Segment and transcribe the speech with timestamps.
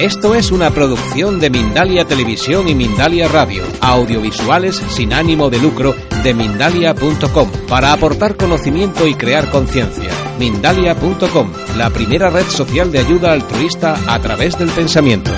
[0.00, 5.92] Esto es una producción de Mindalia Televisión y Mindalia Radio, audiovisuales sin ánimo de lucro
[6.22, 10.08] de mindalia.com, para aportar conocimiento y crear conciencia.
[10.38, 15.32] Mindalia.com, la primera red social de ayuda altruista a través del pensamiento.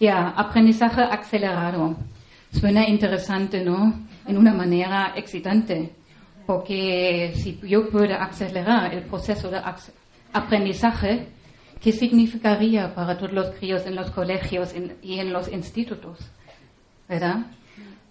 [0.00, 1.94] Ja, aprendizaje acelerado.
[2.50, 3.94] Suena interesante, ¿no?
[4.26, 5.92] En una manera excitante.
[6.46, 9.60] Porque si yo puedo acelerar el proceso de
[10.32, 11.28] aprendizaje,
[11.80, 16.18] ¿qué significaría para todos los críos en los colegios y en los institutos?
[17.08, 17.46] ¿Verdad?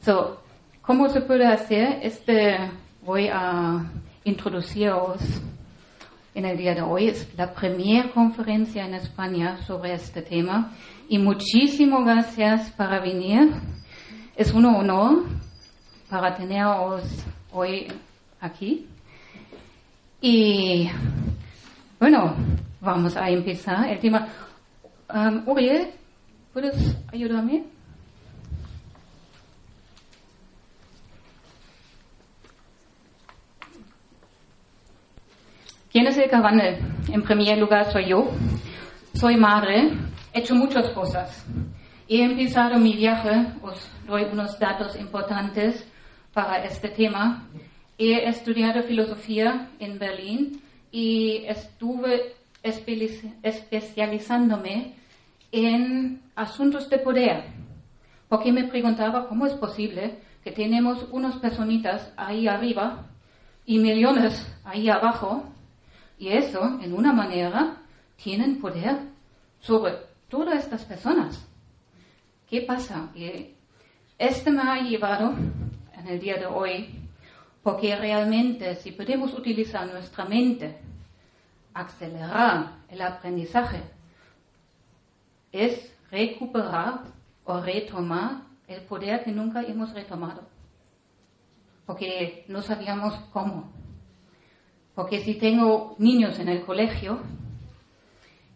[0.02, 0.46] So,
[0.86, 1.98] ¿Cómo se puede hacer?
[2.04, 2.58] Este
[3.04, 3.92] voy a
[4.24, 5.18] introduciros
[6.36, 7.08] en el día de hoy.
[7.08, 10.74] Es la primera conferencia en España sobre este tema.
[11.10, 13.52] Y muchísimas gracias para venir.
[14.36, 15.24] Es un honor
[16.08, 17.02] para teneros
[17.52, 17.88] hoy
[18.46, 18.88] aquí.
[20.22, 20.90] Y
[22.00, 22.36] bueno,
[22.82, 24.28] vamos a empezar el tema.
[25.14, 25.90] Um, Uriel,
[26.54, 27.64] ¿puedes ayudarme?
[35.92, 36.80] ¿Quién es el Cabanel?
[37.10, 38.30] En primer lugar soy yo.
[39.14, 39.94] Soy madre,
[40.34, 41.46] he hecho muchas cosas.
[42.10, 45.88] He empezado mi viaje, os doy unos datos importantes
[46.34, 47.48] para este tema.
[47.98, 54.96] He estudiado filosofía en Berlín y estuve especializándome
[55.52, 57.46] en asuntos de poder,
[58.28, 63.06] porque me preguntaba cómo es posible que tenemos unas personitas ahí arriba
[63.66, 65.46] y millones ahí abajo,
[66.20, 67.78] y eso, en una manera,
[68.22, 68.98] tienen poder
[69.62, 69.94] sobre
[70.28, 71.48] todas estas personas.
[72.50, 73.10] ¿Qué pasa?
[74.18, 75.34] este me ha llevado
[75.98, 77.05] en el día de hoy
[77.66, 80.78] porque realmente si podemos utilizar nuestra mente,
[81.74, 83.82] acelerar el aprendizaje,
[85.52, 87.06] es recuperar
[87.44, 90.44] o retomar el poder que nunca hemos retomado.
[91.88, 93.72] Porque no sabíamos cómo.
[94.94, 97.18] Porque si tengo niños en el colegio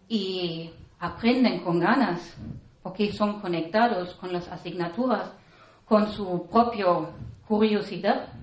[0.08, 0.70] y
[1.00, 2.36] aprenden con ganas,
[2.84, 5.32] porque son conectados con las asignaturas,
[5.86, 6.86] con su propia
[7.48, 8.34] curiosidad,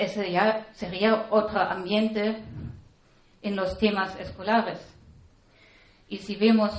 [0.00, 2.36] ese ya sería otro ambiente
[3.42, 4.78] en los temas escolares.
[6.08, 6.72] Y si vemos,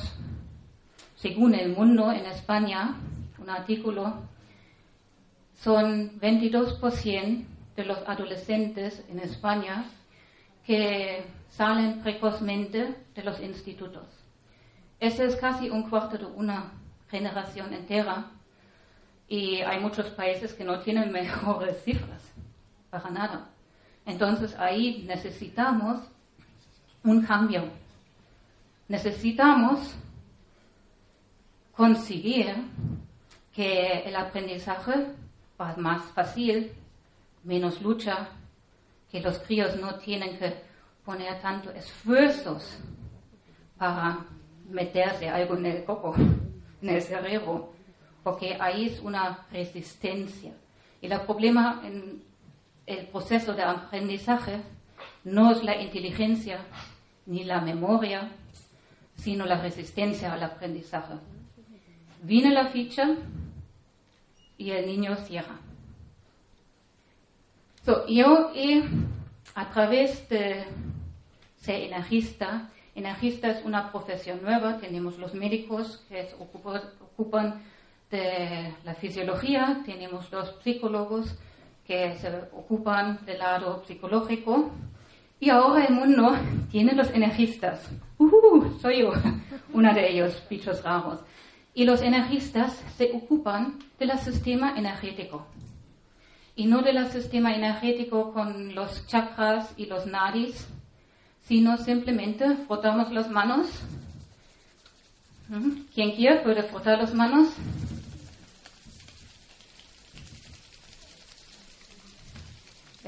[1.16, 2.96] según el mundo en España,
[3.38, 4.24] un artículo,
[5.54, 7.46] son 22%
[7.76, 9.86] de los adolescentes en España
[10.66, 14.04] que salen precozmente de los institutos.
[15.00, 16.72] Ese es casi un cuarto de una
[17.10, 18.32] generación entera
[19.28, 22.31] y hay muchos países que no tienen mejores cifras
[22.92, 23.50] para nada.
[24.06, 26.02] Entonces ahí necesitamos
[27.04, 27.64] un cambio.
[28.88, 29.96] Necesitamos
[31.72, 32.54] conseguir
[33.54, 35.08] que el aprendizaje
[35.60, 36.72] va más fácil,
[37.44, 38.30] menos lucha,
[39.10, 40.54] que los críos no tienen que
[41.04, 42.78] poner tanto esfuerzos
[43.78, 44.26] para
[44.70, 46.16] meterse algo en el coco,
[46.82, 47.74] en el cerebro,
[48.24, 50.54] porque ahí es una resistencia.
[51.02, 52.24] Y el problema en
[52.86, 54.62] el proceso de aprendizaje
[55.24, 56.60] no es la inteligencia
[57.26, 58.32] ni la memoria,
[59.16, 61.14] sino la resistencia al aprendizaje.
[62.24, 63.16] Viene la ficha
[64.58, 65.60] y el niño cierra.
[68.08, 68.84] yo he,
[69.56, 70.66] a través de
[71.58, 77.62] ser energista, energista es una profesión nueva, tenemos los médicos que ocupan
[78.84, 81.36] la fisiología, tenemos los psicólogos,
[81.92, 84.72] que se ocupan del lado psicológico.
[85.42, 86.38] Y ahora el mundo
[86.72, 87.86] tiene los energistas.
[88.18, 89.12] Uh, soy yo,
[89.74, 91.20] una de ellos, bichos raros.
[91.74, 95.48] Y los energistas se ocupan del sistema energético.
[96.56, 100.68] Y no del sistema energético con los chakras y los nadis,
[101.42, 103.68] sino simplemente frotamos las manos.
[105.94, 107.50] ¿Quién quiere puede frotar las manos?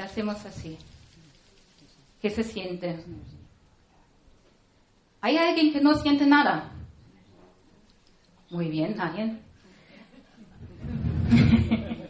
[0.01, 0.77] Hacemos así.
[2.21, 3.03] ¿Qué se siente?
[5.21, 6.71] ¿Hay alguien que no siente nada?
[8.49, 9.37] Muy bien, nadie.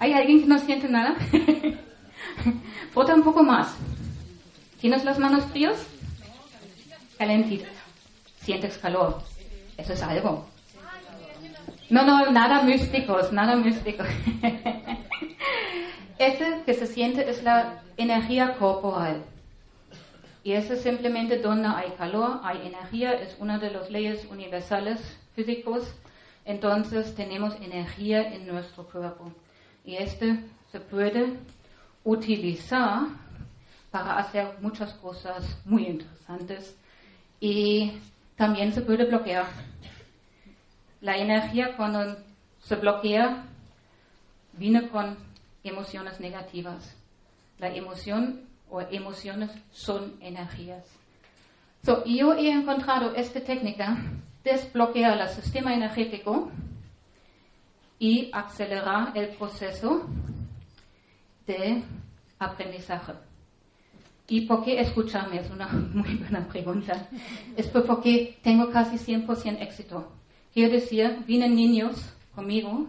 [0.00, 1.16] ¿Hay alguien que no siente nada?
[2.92, 3.74] Frota un poco más.
[4.80, 5.86] ¿Tienes las manos frías?
[7.18, 7.72] Calentitas.
[8.40, 9.22] Sientes calor.
[9.76, 10.46] Eso es algo.
[11.90, 14.06] No, no, nada místicos, nada místicos.
[16.18, 19.24] Ese que se siente es la energía corporal.
[20.42, 25.00] Y eso es simplemente donde hay calor, hay energía, es una de las leyes universales
[25.34, 25.94] físicos.
[26.44, 29.30] Entonces tenemos energía en nuestro cuerpo.
[29.84, 31.34] Y este se puede
[32.02, 33.08] utilizar
[33.90, 36.76] para hacer muchas cosas muy interesantes.
[37.40, 37.92] Y
[38.36, 39.46] también se puede bloquear.
[41.00, 42.16] La energía cuando
[42.60, 43.44] se bloquea
[44.54, 45.27] viene con
[45.64, 46.96] emociones negativas.
[47.58, 50.84] La emoción o emociones son energías.
[51.84, 53.96] So, yo he encontrado esta técnica,
[54.44, 56.50] desbloquear el sistema energético
[57.98, 60.06] y acelerar el proceso
[61.46, 61.82] de
[62.38, 63.12] aprendizaje.
[64.28, 65.40] ¿Y por qué escucharme?
[65.40, 67.08] Es una muy buena pregunta.
[67.56, 70.12] Es porque tengo casi 100% éxito.
[70.52, 72.86] Quiero decir, vienen niños conmigo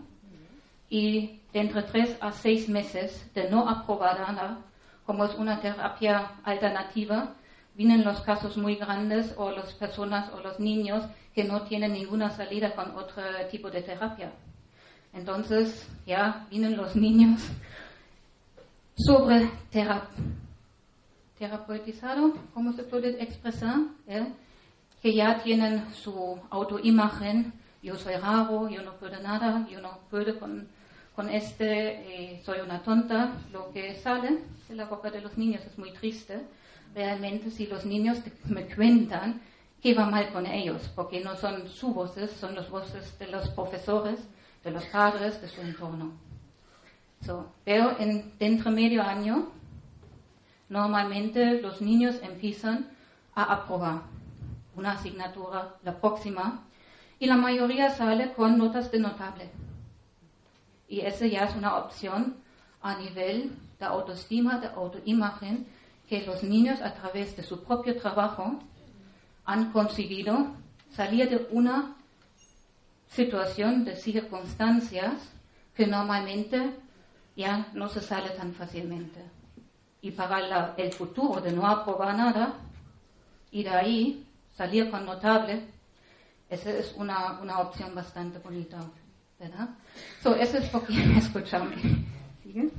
[0.89, 4.59] y de entre 3 a 6 meses de no aprobada,
[5.05, 7.33] como es una terapia alternativa,
[7.75, 11.03] vienen los casos muy grandes o las personas o los niños
[11.33, 14.31] que no tienen ninguna salida con otro tipo de terapia.
[15.13, 17.41] Entonces, ya vienen los niños
[18.95, 19.49] sobre
[21.37, 23.77] terapeutizado, ¿cómo se puede expresar?
[25.01, 30.37] Que ya tienen su autoimagen, yo soy raro, yo no puedo nada, yo no puedo
[30.37, 30.67] con,
[31.19, 33.33] con este, eh, soy una tonta.
[33.51, 34.37] Lo que sale
[34.69, 36.39] de la boca de los niños es muy triste.
[36.95, 39.41] Realmente, si los niños me cuentan
[39.83, 43.49] qué va mal con ellos, porque no son sus voces, son las voces de los
[43.49, 44.17] profesores,
[44.63, 46.13] de los padres, de su entorno.
[47.65, 49.49] pero en, dentro de medio año,
[50.69, 52.87] normalmente los niños empiezan
[53.35, 54.03] a aprobar
[54.73, 56.63] una asignatura, la próxima,
[57.19, 59.49] y la mayoría sale con notas de notable.
[60.89, 62.35] Y esa ya es una opción
[62.81, 65.67] a nivel de autoestima, de autoimagen,
[66.09, 68.59] que los niños a través de su propio trabajo
[69.45, 70.47] han conseguido
[70.91, 71.95] salir de una
[73.07, 75.13] situación de circunstancias
[75.75, 76.71] que normalmente
[77.35, 79.23] ya no se sale tan fácilmente.
[80.01, 82.53] Y para el futuro de no aprobar nada
[83.51, 85.67] y de ahí salir con notable,
[86.49, 88.79] esa es una, una opción bastante bonita,
[89.39, 89.69] ¿verdad?
[90.21, 91.75] So, eso es porque escucharme.
[92.43, 92.69] ¿Sigue?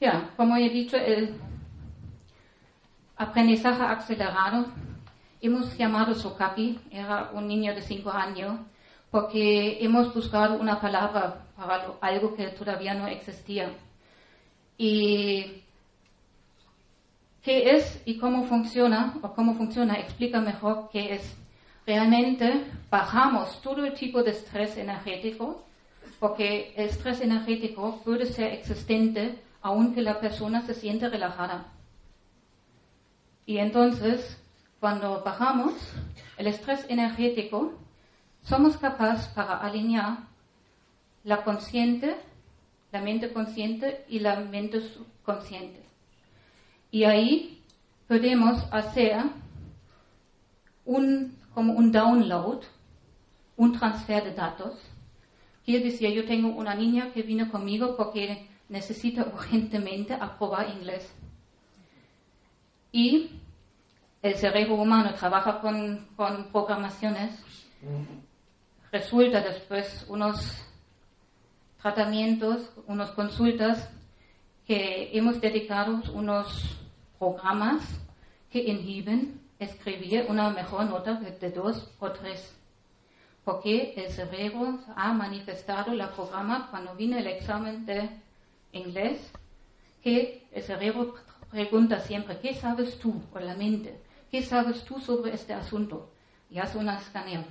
[0.00, 1.36] Ya, como he dicho, el
[3.16, 4.66] aprendizaje acelerado
[5.40, 8.58] hemos llamado Sokaki, era un niño de cinco años,
[9.10, 13.70] porque hemos buscado una palabra para algo que todavía no existía.
[14.76, 15.62] Y
[17.42, 21.36] qué es y cómo funciona, o cómo funciona, explica mejor qué es.
[21.86, 25.64] Realmente bajamos todo el tipo de estrés energético,
[26.18, 31.66] porque el estrés energético puede ser existente aunque la persona se siente relajada.
[33.46, 34.38] Y entonces
[34.80, 35.72] cuando bajamos
[36.36, 37.72] el estrés energético,
[38.42, 40.18] somos capaces para alinear
[41.24, 42.16] la consciente,
[42.92, 45.82] la mente consciente y la mente subconsciente.
[46.90, 47.62] Y ahí
[48.06, 49.16] podemos hacer
[50.84, 52.64] un, como un download,
[53.56, 54.74] un transfer de datos.
[55.64, 61.10] Quiere decir, yo tengo una niña que vino conmigo porque necesita urgentemente aprobar inglés.
[62.92, 63.40] Y
[64.20, 67.42] el cerebro humano trabaja con, con programaciones,
[68.92, 70.62] resulta después unos
[71.80, 73.88] tratamientos, unas consultas
[74.66, 76.76] que hemos dedicado unos
[77.18, 77.82] programas
[78.50, 82.54] que inhiben escribir una mejor nota de dos o tres.
[83.44, 88.10] Porque el cerebro ha manifestado el programa cuando viene el examen de
[88.72, 89.30] inglés,
[90.02, 91.14] que el cerebro
[91.50, 93.22] pregunta siempre, ¿qué sabes tú?
[93.32, 96.10] O la mente, ¿Qué sabes tú sobre este asunto?
[96.50, 97.44] Y hace una escanea.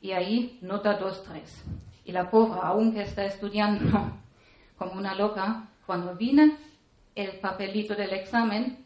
[0.00, 1.64] Y ahí nota 2, 3.
[2.06, 4.12] Y la pobre, aunque está estudiando
[4.78, 6.56] como una loca, cuando viene
[7.14, 8.83] el papelito del examen,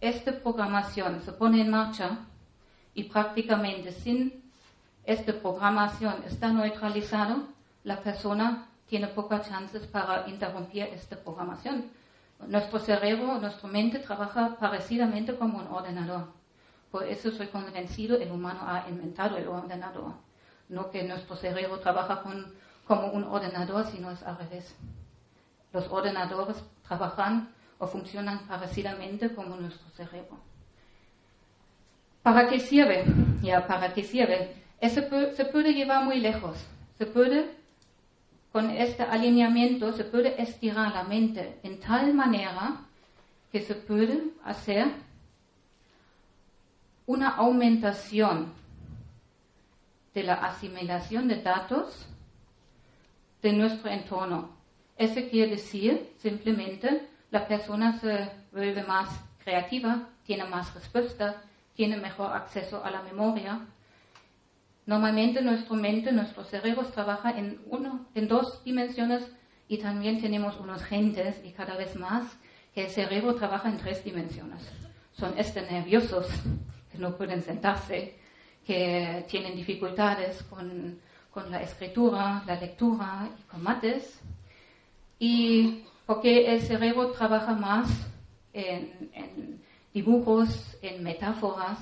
[0.00, 2.18] esta programación se pone en marcha
[2.94, 4.44] y prácticamente sin
[5.04, 7.48] esta programación está neutralizado,
[7.84, 11.86] la persona tiene pocas chances para interrumpir esta programación.
[12.46, 16.26] Nuestro cerebro, nuestra mente trabaja parecidamente como un ordenador.
[16.90, 20.12] Por eso soy convencido, el humano ha inventado el ordenador.
[20.68, 22.22] No que nuestro cerebro trabaja
[22.86, 24.74] como un ordenador, sino es al revés.
[25.72, 30.38] Los ordenadores trabajan o funcionan parecidamente como nuestro cerebro.
[32.22, 33.04] ¿Para qué sirve?
[33.42, 34.54] Ya, ¿para qué sirve?
[34.80, 35.02] Eso
[35.34, 36.56] se puede llevar muy lejos.
[36.98, 37.58] Se puede
[38.52, 42.80] con este alineamiento se puede estirar la mente en tal manera
[43.52, 44.86] que se puede hacer
[47.06, 48.52] una aumentación
[50.14, 52.06] de la asimilación de datos
[53.42, 54.50] de nuestro entorno.
[54.96, 59.08] Eso quiere decir simplemente la persona se vuelve más
[59.42, 61.42] creativa, tiene más respuesta,
[61.74, 63.60] tiene mejor acceso a la memoria.
[64.86, 69.24] Normalmente nuestra mente, nuestro cerebro trabaja en dos dimensiones
[69.68, 72.24] y también tenemos unos gentes y cada vez más
[72.74, 74.62] que el cerebro trabaja en tres dimensiones.
[75.12, 76.26] Son este nerviosos
[76.90, 78.16] que no pueden sentarse,
[78.66, 80.98] que tienen dificultades con,
[81.30, 84.20] con la escritura, la lectura y con mates.
[85.18, 87.86] Y porque el cerebro trabaja más
[88.54, 89.60] en,
[89.92, 91.78] dibujos, en metáforas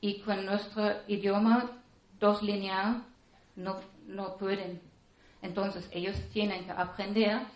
[0.00, 1.70] y con nuestro idioma
[2.18, 3.04] dos lineal
[3.54, 3.76] no,
[4.08, 4.80] no pueden.
[5.42, 7.46] Entonces ellos tienen que aprender a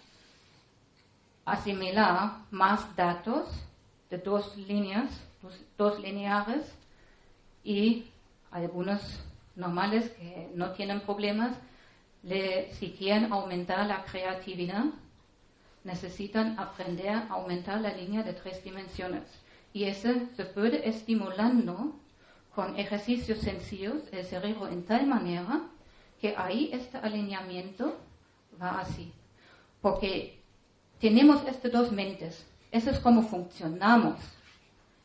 [1.45, 3.49] asimilar más datos
[4.09, 5.11] de dos líneas,
[5.43, 6.73] dos, dos lineares
[7.65, 8.07] y
[8.53, 9.25] algunos
[9.57, 11.57] normales que no tienen problemas,
[12.23, 14.85] le, si quieren aumentar la creatividad,
[15.85, 19.23] necesitan aprender a aumentar la línea de tres dimensiones.
[19.73, 21.99] Y eso se puede estimulando
[22.55, 25.63] con ejercicios sencillos el cerebro en tal manera
[26.21, 27.99] que ahí este alineamiento
[28.61, 29.13] va así.
[29.81, 30.41] Porque
[31.01, 32.47] tenemos estas dos mentes.
[32.71, 34.21] Eso es como funcionamos.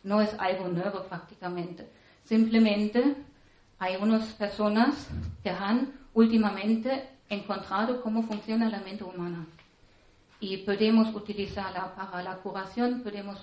[0.03, 1.87] No es algo nuevo prácticamente.
[2.23, 3.15] Simplemente
[3.79, 5.07] hay unas personas
[5.43, 9.45] que han últimamente encontrado cómo funciona la mente humana.
[10.39, 13.39] Y podemos utilizarla para la curación, podemos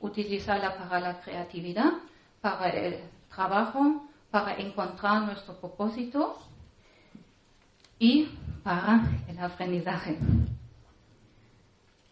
[0.00, 1.92] utilizarla para la creatividad,
[2.40, 2.98] para el
[3.34, 6.38] trabajo, para encontrar nuestro propósito
[7.98, 8.28] y
[8.62, 10.18] para el aprendizaje.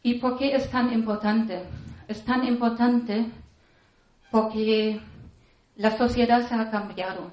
[0.03, 1.63] ¿Y por qué es tan importante?
[2.09, 3.27] Es tan importante
[4.31, 5.01] porque
[5.77, 7.31] la sociedad se ha cambiado.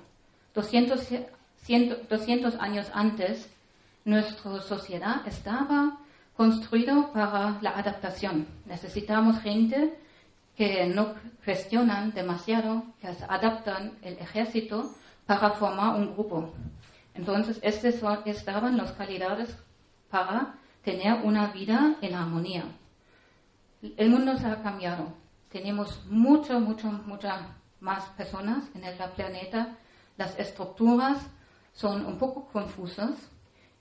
[0.54, 1.08] 200,
[2.10, 3.50] 200 años antes,
[4.06, 5.98] nuestra sociedad estaba
[6.40, 8.48] construida para la adaptación.
[8.66, 10.00] Necesitamos gente
[10.56, 16.54] que no cuestionan demasiado, que adaptan el ejército para formar un grupo.
[17.14, 19.54] Entonces, estas estaban las calidades
[20.10, 22.64] para tener una vida en armonía.
[23.98, 25.12] El mundo se ha cambiado.
[25.52, 27.42] Tenemos mucho, mucho, muchas
[27.82, 29.76] más personas en el planeta.
[30.16, 31.18] Las estructuras
[31.74, 33.30] son un poco confusas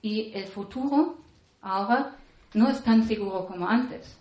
[0.01, 1.19] y el futuro
[1.61, 2.17] ahora
[2.53, 4.17] no es tan seguro como antes.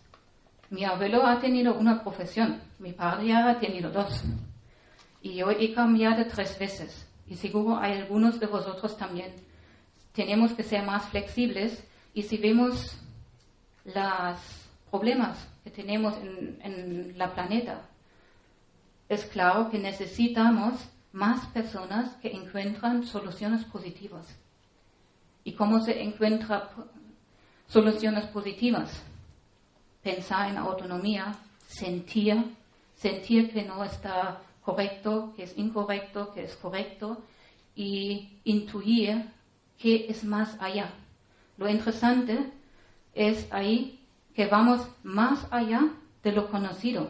[0.70, 4.23] Mi abuelo ha tenido una profesión, mi padre ha tenido dos.
[5.23, 7.06] Y yo he cambiado tres veces.
[7.26, 9.32] Y seguro hay algunos de vosotros también.
[10.12, 11.82] Tenemos que ser más flexibles
[12.12, 12.99] y si vemos
[13.85, 14.38] los
[14.90, 17.82] problemas que tenemos en, en la planeta,
[19.08, 20.75] es claro que necesitamos
[21.12, 24.26] más personas que encuentran soluciones positivas.
[25.44, 26.62] ¿Y cómo se encuentran
[27.68, 29.02] soluciones positivas?
[30.02, 31.34] pensar en autonomía,
[31.66, 32.56] sentir,
[32.96, 37.22] sentir que no está correcto, que es incorrecto, que es correcto,
[37.75, 39.25] y intuir
[39.78, 40.90] que es más allá.
[41.56, 42.52] Lo interesante
[43.14, 44.00] es ahí
[44.34, 45.88] que vamos más allá
[46.22, 47.08] de lo conocido.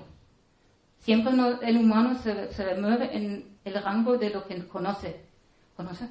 [1.01, 5.21] Siempre el humano se, se, mueve en el rango de lo que conoce,
[5.77, 6.09] conoce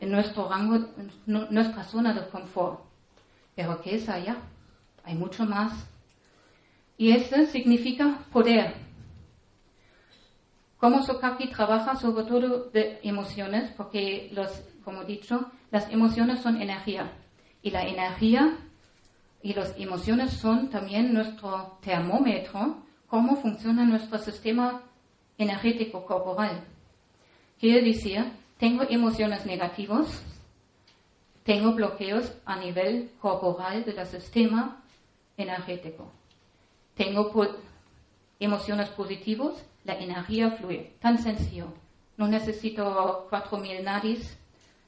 [0.00, 2.89] en nuestro rango, en nuestra zona de confort.
[3.60, 4.38] Pero ¿qué es allá?
[5.04, 5.86] Hay mucho más
[6.96, 8.72] y eso significa poder.
[10.78, 14.50] Como Sokaki trabaja sobre todo de emociones, porque, los,
[14.82, 17.12] como he dicho, las emociones son energía.
[17.60, 18.56] Y la energía
[19.42, 24.80] y las emociones son también nuestro termómetro, cómo funciona nuestro sistema
[25.36, 26.64] energético corporal.
[27.58, 28.24] Quiere decir,
[28.56, 30.24] tengo emociones negativas,
[31.50, 34.80] tengo bloqueos a nivel corporal del sistema
[35.36, 36.12] energético
[37.00, 37.32] tengo
[38.38, 39.54] emociones positivas,
[39.84, 40.92] la energía fluye.
[41.00, 41.72] Tan sencillo.
[42.18, 44.36] No necesito 4.000 nadis,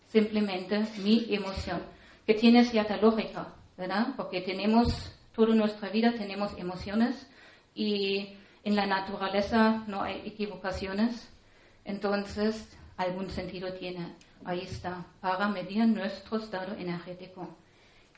[0.08, 1.80] simplemente mi emoción,
[2.26, 4.08] que tiene cierta lógica, ¿verdad?
[4.14, 7.26] Porque tenemos, toda nuestra vida tenemos emociones
[7.74, 11.28] y en la naturaleza no hay equivocaciones,
[11.86, 14.14] entonces algún sentido tiene.
[14.44, 17.48] Ahí está, para medir nuestro estado energético.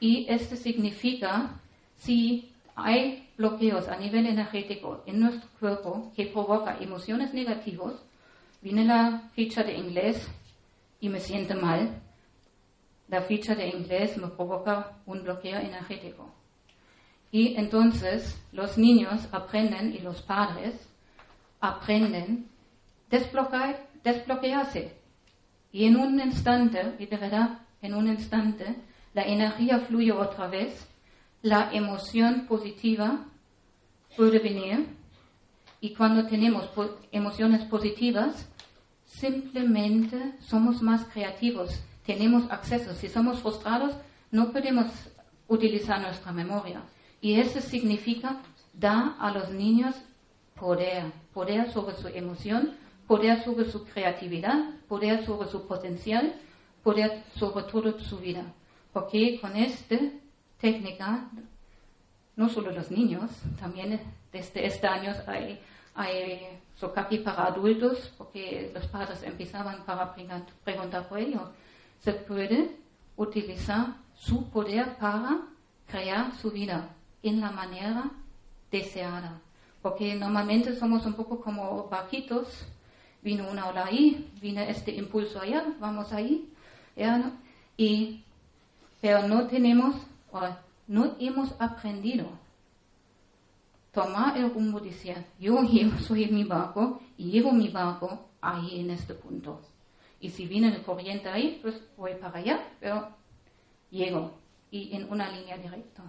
[0.00, 1.60] Y esto significa
[1.96, 7.94] si hay bloqueos a nivel energético en nuestro cuerpo que provoca emociones negativas,
[8.62, 10.28] viene la ficha de inglés
[11.00, 12.00] y me siento mal,
[13.08, 16.32] la ficha de inglés me provoca un bloqueo energético.
[17.30, 20.74] Y entonces los niños aprenden y los padres
[21.60, 22.48] aprenden
[23.10, 25.03] desbloquear, desbloquearse.
[25.74, 28.76] Y en un instante, y de verdad, en un instante,
[29.12, 30.86] la energía fluye otra vez,
[31.42, 33.24] la emoción positiva
[34.16, 34.86] puede venir
[35.80, 36.70] y cuando tenemos
[37.10, 38.46] emociones positivas,
[39.04, 42.94] simplemente somos más creativos, tenemos acceso.
[42.94, 43.96] Si somos frustrados,
[44.30, 44.86] no podemos
[45.48, 46.82] utilizar nuestra memoria.
[47.20, 48.36] Y eso significa
[48.72, 49.96] dar a los niños
[50.54, 52.76] poder, poder sobre su emoción,
[53.06, 56.34] poder sobre su creatividad, poder sobre su potencial,
[56.82, 58.44] poder sobre toda su vida.
[58.92, 59.96] Porque con esta
[60.61, 61.28] técnica,
[62.37, 64.00] no solo los niños, también
[64.32, 65.61] desde este año hay,
[65.94, 66.40] hay
[66.76, 70.14] Sokaki para adultos, porque los padres empezaban para
[70.64, 71.50] preguntar por ello.
[72.00, 72.76] Se puede
[73.16, 75.42] utilizar su poder para
[75.87, 76.90] crear su vida
[77.23, 78.11] en la manera
[78.70, 79.40] deseada.
[79.82, 82.66] Porque normalmente somos un poco como vaquitos.
[83.24, 86.48] Vino una ola ahí, vino este impulso allá, vamos ahí.
[87.76, 88.22] Y,
[89.00, 89.96] pero no tenemos,
[90.30, 90.40] o
[90.86, 92.26] no hemos aprendido
[93.92, 95.58] tomar el rumbo decir, yo
[96.06, 99.60] soy mi barco y llevo mi barco ahí en este punto.
[100.20, 103.08] Y si viene el corriente ahí, pues voy para allá, pero
[103.90, 104.32] llego
[104.70, 106.02] y en una línea directa.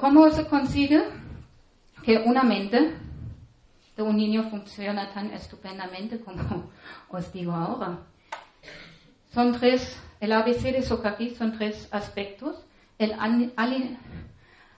[0.00, 1.02] ¿Cómo se consigue
[2.04, 2.94] que una mente
[3.96, 6.70] de un niño funciona tan estupendamente como
[7.08, 7.98] os digo ahora?
[9.32, 12.64] Son tres, el ABC de Sokaki son tres aspectos
[12.98, 13.14] el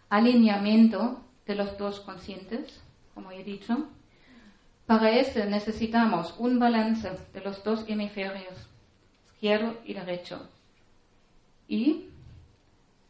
[0.08, 2.80] alineamiento de los dos conscientes,
[3.14, 3.88] como he dicho.
[4.86, 8.68] Para eso necesitamos un balance de los dos hemisferios,
[9.26, 10.48] izquierdo y derecho.
[11.68, 12.06] Y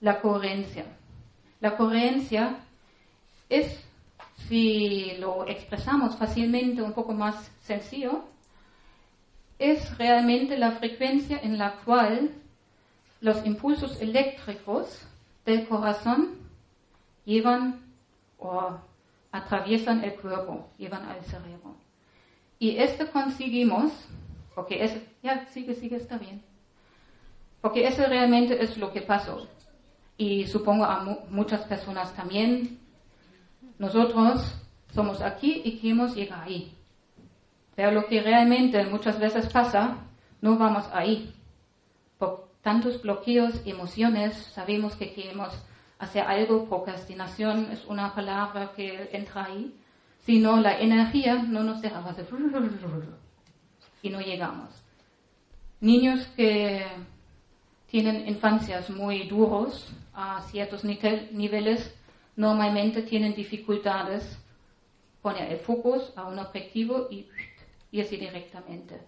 [0.00, 0.86] la coherencia.
[1.60, 2.56] La coherencia
[3.48, 3.85] es,
[4.36, 8.24] si lo expresamos fácilmente, un poco más sencillo,
[9.58, 12.30] es realmente la frecuencia en la cual
[13.20, 15.06] los impulsos eléctricos
[15.44, 16.34] del corazón
[17.24, 17.80] llevan
[18.38, 18.78] o
[19.32, 21.74] atraviesan el cuerpo, llevan al cerebro.
[22.58, 23.92] Y esto conseguimos,
[24.54, 26.42] porque es, ya, sigue, sigue, está bien.
[27.60, 29.46] Porque eso realmente es lo que pasó.
[30.16, 32.78] Y supongo a muchas personas también.
[33.78, 34.54] Nosotros
[34.94, 36.72] somos aquí y queremos llegar ahí.
[37.74, 39.98] Pero lo que realmente muchas veces pasa,
[40.40, 41.32] no vamos ahí
[42.66, 45.52] tantos bloqueos, emociones, sabemos que queremos
[46.00, 49.72] hacer algo, procrastinación es una palabra que entra ahí,
[50.18, 52.26] sino la energía no nos deja hacer
[54.02, 54.82] y no llegamos.
[55.80, 56.84] Niños que
[57.86, 61.94] tienen infancias muy duros a ciertos niveles
[62.36, 64.38] normalmente tienen dificultades
[65.22, 67.26] poner el foco a un objetivo y
[67.90, 69.00] irse directamente.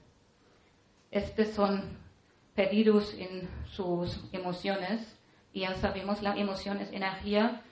[1.11, 1.83] Estos son
[2.55, 5.17] perdidos en sus emociones.
[5.53, 7.63] Y ya sabemos, la emoción es energía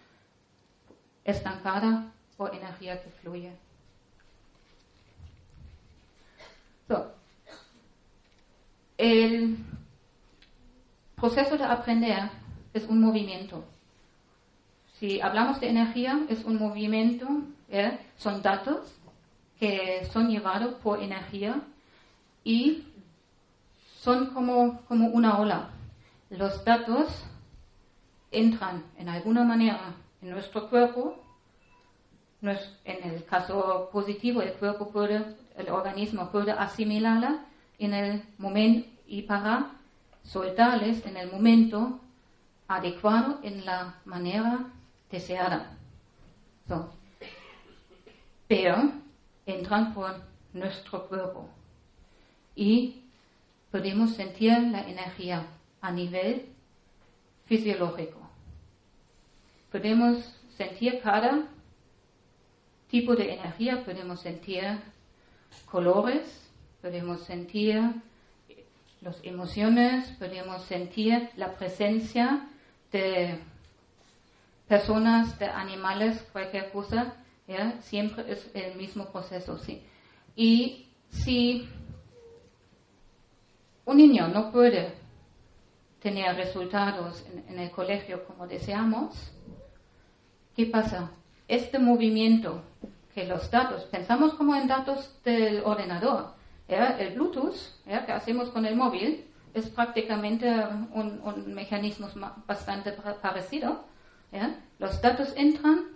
[1.24, 3.52] estancada o energía que fluye.
[8.98, 9.58] el
[11.16, 12.30] proceso de aprender
[12.72, 13.62] es un movimiento.
[14.98, 17.26] Si hablamos de energía, es un movimiento,
[17.68, 17.98] ¿eh?
[18.16, 18.94] son datos
[19.60, 21.60] que son llevados por energía
[22.44, 22.84] y
[23.98, 25.68] son como, como una ola.
[26.30, 27.24] Los datos
[28.30, 31.22] entran en alguna manera en nuestro cuerpo.
[32.40, 35.24] En el caso positivo, el cuerpo puede,
[35.56, 37.44] el organismo puede asimilarla
[37.78, 39.72] en el momento y para
[40.22, 42.00] soltarles en el momento
[42.68, 44.66] adecuado en la manera
[45.10, 45.76] deseada.
[48.48, 48.92] Pero
[49.44, 50.14] entran por
[50.52, 51.48] nuestro cuerpo
[52.54, 53.02] y
[53.70, 55.46] podemos sentir la energía
[55.80, 56.46] a nivel
[57.44, 58.18] fisiológico.
[59.70, 61.46] Podemos sentir cada
[62.88, 64.80] tipo de energía, podemos sentir
[65.66, 67.82] colores, podemos sentir
[69.00, 72.48] las emociones, podemos sentir la presencia
[72.90, 73.38] de
[74.68, 77.14] personas, de animales, cualquier cosa,
[77.80, 79.58] siempre es el mismo proceso.
[79.58, 79.82] ¿sí?
[80.34, 81.68] Y si
[83.84, 84.94] un niño no puede
[86.00, 89.32] tener resultados en, el colegio como deseamos,
[90.54, 91.10] ¿qué pasa?
[91.48, 92.62] Este movimiento
[93.14, 96.34] que los datos, pensamos como en datos del ordenador,
[96.68, 99.24] El Bluetooth, que hacemos con el móvil,
[99.54, 100.52] es prácticamente
[100.92, 102.08] un, un mecanismo
[102.46, 103.84] bastante parecido.
[104.78, 105.86] Los datos entran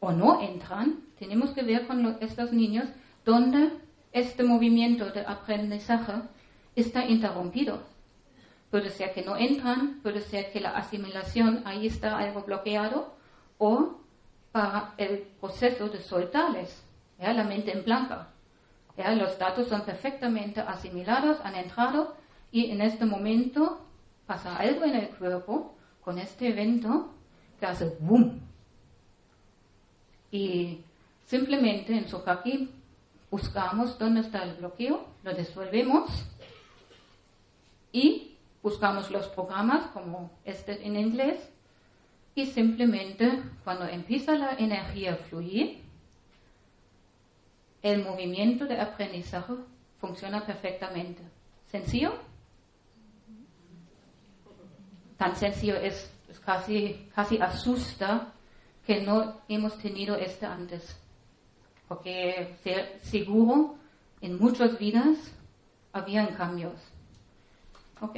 [0.00, 1.00] o no entran.
[1.18, 2.88] Tenemos que ver con estos niños
[3.24, 3.70] dónde
[4.12, 6.12] este movimiento de aprendizaje
[6.76, 7.82] está interrumpido.
[8.70, 13.14] Puede ser que no entran, puede ser que la asimilación ahí está algo bloqueado
[13.58, 14.00] o
[14.50, 16.82] para el proceso de soltarles
[17.18, 18.16] la mente en blanco.
[18.96, 22.16] los datos son perfectamente asimilados, han entrado
[22.50, 23.86] y en este momento
[24.26, 27.14] pasa algo en el cuerpo con este evento
[27.62, 28.40] que hace boom.
[30.32, 30.80] Y
[31.26, 32.68] simplemente en Sokaki
[33.30, 36.10] buscamos dónde está el bloqueo, lo desolvemos
[37.92, 41.48] y buscamos los programas como este en inglés
[42.34, 45.82] y simplemente cuando empieza la energía a fluir,
[47.82, 49.52] el movimiento de aprendizaje
[50.00, 51.22] funciona perfectamente.
[51.70, 52.14] ¿Sencillo?
[55.16, 58.32] Tan sencillo es, casi, casi asusta
[58.86, 60.96] que no hemos tenido este antes.
[61.88, 62.56] Porque
[63.02, 63.76] seguro
[64.20, 65.16] en muchas vidas
[65.92, 66.74] habían cambios.
[68.00, 68.16] ¿Ok?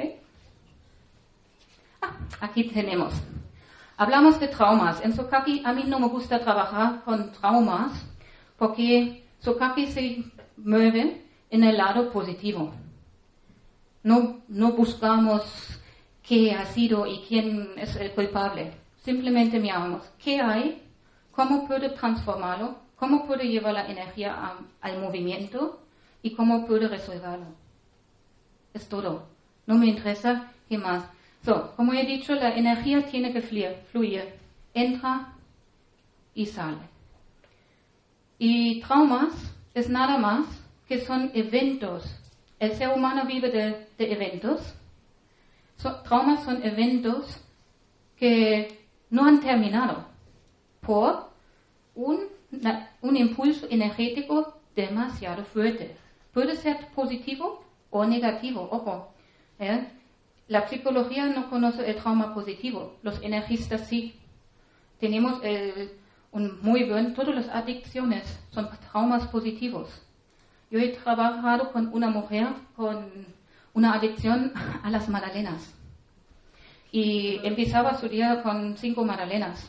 [2.01, 3.15] Ah, aquí tenemos.
[3.97, 5.01] Hablamos de traumas.
[5.05, 7.93] En Sokaki a mí no me gusta trabajar con traumas
[8.59, 10.25] porque Sokaki se
[10.57, 12.73] mueve en el lado positivo.
[14.03, 15.43] No, no buscamos
[16.27, 18.73] qué ha sido y quién es el culpable.
[19.03, 20.83] Simplemente miramos qué hay,
[21.31, 25.81] cómo puedo transformarlo, cómo puedo llevar la energía al movimiento
[26.23, 27.47] y cómo puedo resolverlo.
[28.73, 29.29] Es todo.
[29.67, 31.05] No me interesa qué más.
[31.45, 34.35] So, como he dicho, la energía tiene que fluir, fluir,
[34.73, 35.35] entra
[36.35, 36.79] y sale.
[38.39, 39.33] Y traumas
[39.75, 40.47] es nada más
[40.89, 42.05] que son eventos.
[42.59, 44.75] El ser humano vive de, eventos.
[45.77, 47.41] Traumas son eventos
[48.17, 50.07] que no han terminado
[50.81, 51.31] por
[51.95, 52.21] un,
[53.01, 55.97] un impulso energético demasiado fuerte.
[56.33, 59.15] Puede ser positivo o negativo, ojo.
[59.59, 59.87] ¿eh?
[60.49, 64.21] La psicología no conoce el trauma positivo, los energistas sí.
[64.99, 65.93] Tenemos el,
[66.33, 69.89] un muy buen, todas las adicciones son traumas positivos.
[70.71, 73.27] Yo he trabajado con una mujer con
[73.75, 75.75] una adicción a las magdalenas
[76.95, 79.69] y empezaba su día con cinco magdalenas.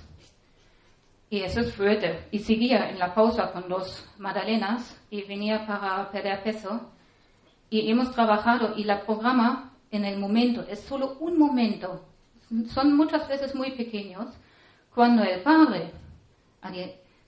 [1.27, 2.27] Y eso es fuerte.
[2.29, 6.91] Y seguía en la pausa con dos magdalenas y venía para perder peso.
[7.71, 12.05] Y hemos trabajado y la programa en el momento, es solo un momento.
[12.69, 14.27] Son muchas veces muy pequeños.
[14.93, 15.91] Cuando el padre,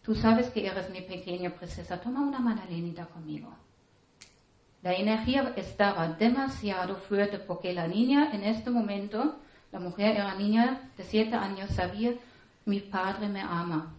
[0.04, 3.50] tú sabes que eres mi pequeña princesa, toma una magdalenita conmigo.
[4.84, 9.38] La energía estaba demasiado fuerte porque la niña en este momento,
[9.72, 12.14] la mujer era niña de siete años, sabía,
[12.66, 13.94] mi padre me ama.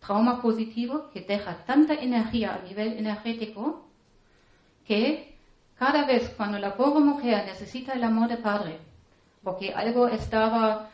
[0.00, 3.86] Trauma positivo que deja tanta energía a nivel energético
[4.86, 5.36] que
[5.78, 8.78] cada vez cuando la pobre mujer necesita el amor de padre,
[9.42, 10.88] porque algo estaba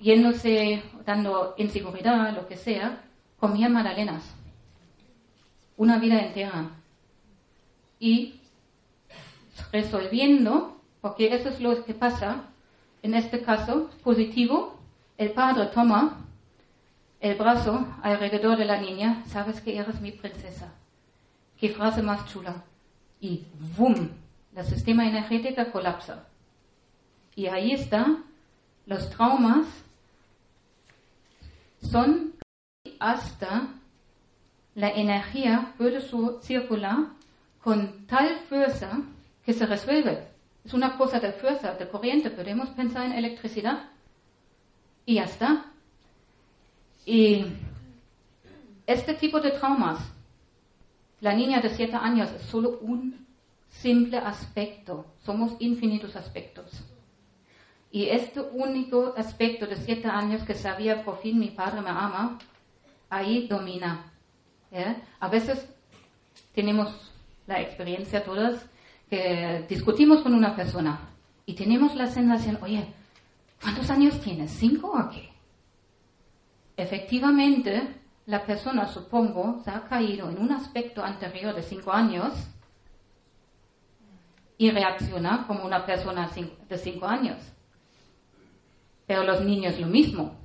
[0.00, 3.02] yéndose, dando inseguridad, lo que sea,
[3.38, 4.24] comía magdalenas.
[5.76, 6.70] Una vida entera.
[8.02, 8.40] Y
[9.70, 12.46] resolviendo, porque eso es lo que pasa,
[13.00, 14.76] en este caso positivo,
[15.18, 16.18] el padre toma
[17.20, 20.72] el brazo alrededor de la niña, sabes que eres mi princesa.
[21.56, 22.64] Qué frase más chula
[23.20, 23.44] y
[23.76, 24.10] ¡boom!
[24.56, 26.26] El sistema energético colapsa.
[27.36, 28.16] Y ahí está,
[28.84, 29.68] los traumas
[31.80, 32.32] son
[32.98, 33.68] hasta
[34.74, 36.00] la energía puede
[36.40, 37.21] circular
[37.62, 39.00] con tal fuerza
[39.44, 40.28] que se resuelve.
[40.64, 42.30] Es una cosa de fuerza, de corriente.
[42.30, 43.90] Podemos pensar en electricidad
[45.06, 45.66] y ya está.
[47.04, 47.46] Y
[48.86, 49.98] este tipo de traumas
[51.22, 53.24] la niña de siete años es solo un
[53.70, 55.06] simple aspecto.
[55.24, 56.84] Somos infinitos aspectos.
[57.92, 62.40] Y este único aspecto de siete años que sabía por fin mi padre me ama,
[63.08, 64.12] ahí domina.
[65.20, 65.64] A veces
[66.56, 67.11] tenemos
[67.52, 68.64] la experiencia todas
[69.10, 71.10] que discutimos con una persona
[71.44, 72.86] y tenemos la sensación, oye,
[73.60, 74.50] ¿cuántos años tienes?
[74.52, 75.28] ¿Cinco o qué?
[76.76, 82.32] Efectivamente, la persona, supongo, se ha caído en un aspecto anterior de cinco años
[84.56, 86.30] y reacciona como una persona
[86.68, 87.38] de cinco años.
[89.06, 90.36] Pero los niños lo mismo.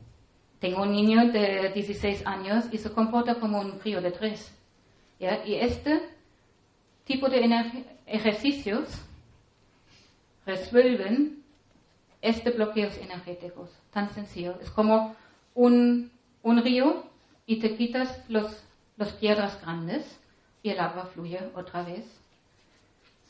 [0.60, 4.52] Tengo un niño de 16 años y se comporta como un crío de tres.
[5.20, 6.17] Y este
[7.08, 7.42] tipo de
[8.06, 8.90] ejercicios
[10.46, 11.44] resuelven
[12.22, 13.70] este bloqueos energéticos.
[13.92, 14.56] Tan sencillo.
[14.62, 15.16] Es como
[15.56, 16.12] un,
[16.44, 17.06] un río
[17.46, 18.64] y te quitas los,
[18.98, 20.20] las piedras grandes
[20.62, 22.06] y el agua fluye otra vez.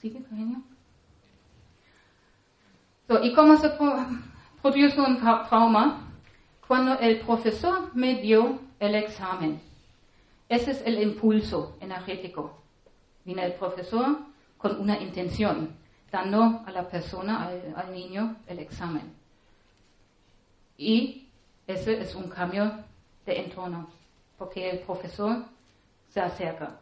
[0.02, 0.64] ¿Sigue, cariño?
[3.08, 3.72] So, ¿Y cómo se
[4.62, 6.04] produce un trauma?
[6.68, 9.62] Cuando el profesor me dio el examen.
[10.50, 12.67] Ese es el impulso energético.
[13.28, 14.20] Viene el profesor
[14.58, 15.76] con una intención,
[16.10, 19.14] dando a la persona, al, al niño, el examen.
[20.78, 21.28] Y
[21.68, 22.72] ese es un cambio
[23.26, 23.90] de entorno,
[24.38, 25.44] porque el profesor
[26.08, 26.80] se acerca.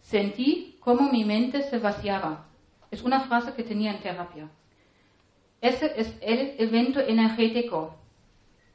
[0.00, 2.46] Sentí cómo mi mente se vaciaba.
[2.90, 4.48] Es una frase que tenía en terapia.
[5.60, 7.94] Ese es el evento energético.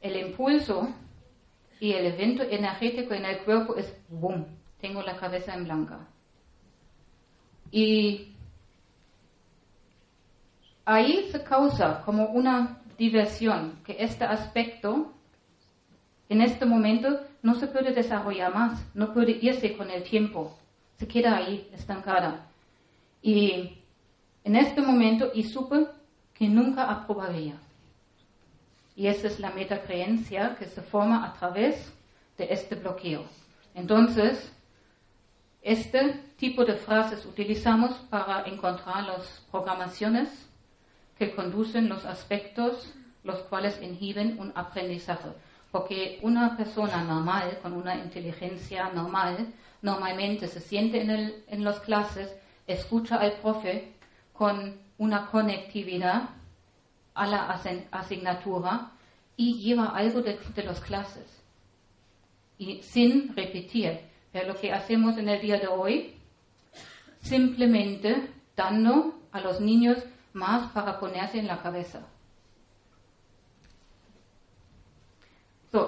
[0.00, 0.88] El impulso
[1.78, 4.46] y el evento energético en el cuerpo es boom,
[4.80, 6.08] tengo la cabeza en blanca.
[7.70, 8.32] Y
[10.84, 15.12] ahí se causa como una diversión, que este aspecto
[16.28, 20.56] en este momento no se puede desarrollar más, no puede irse con el tiempo,
[20.98, 22.46] se queda ahí estancada.
[23.22, 23.78] Y
[24.44, 25.86] en este momento y supe
[26.34, 27.54] que nunca aprobaría.
[28.94, 31.92] Y esa es la metacreencia que se forma a través
[32.38, 33.24] de este bloqueo.
[33.74, 34.52] Entonces,
[35.66, 40.28] este tipo de frases utilizamos para encontrar las programaciones
[41.18, 45.30] que conducen los aspectos los cuales inhiben un aprendizaje.
[45.72, 49.52] Porque una persona normal, con una inteligencia normal,
[49.82, 52.32] normalmente se siente en, el, en las clases,
[52.68, 53.92] escucha al profe
[54.32, 56.30] con una conectividad
[57.14, 58.92] a la asignatura
[59.36, 61.42] y lleva algo de, de las clases.
[62.56, 64.05] Y sin repetir.
[64.36, 66.14] Pero lo que hacemos en el día de hoy,
[67.22, 69.96] simplemente dando a los niños
[70.34, 72.06] más para ponerse en la cabeza.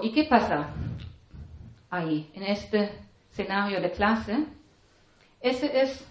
[0.01, 0.71] ¿Y qué pasa
[1.91, 2.91] ahí, en este
[3.31, 4.39] escenario de clase?
[5.43, 6.07] Ese es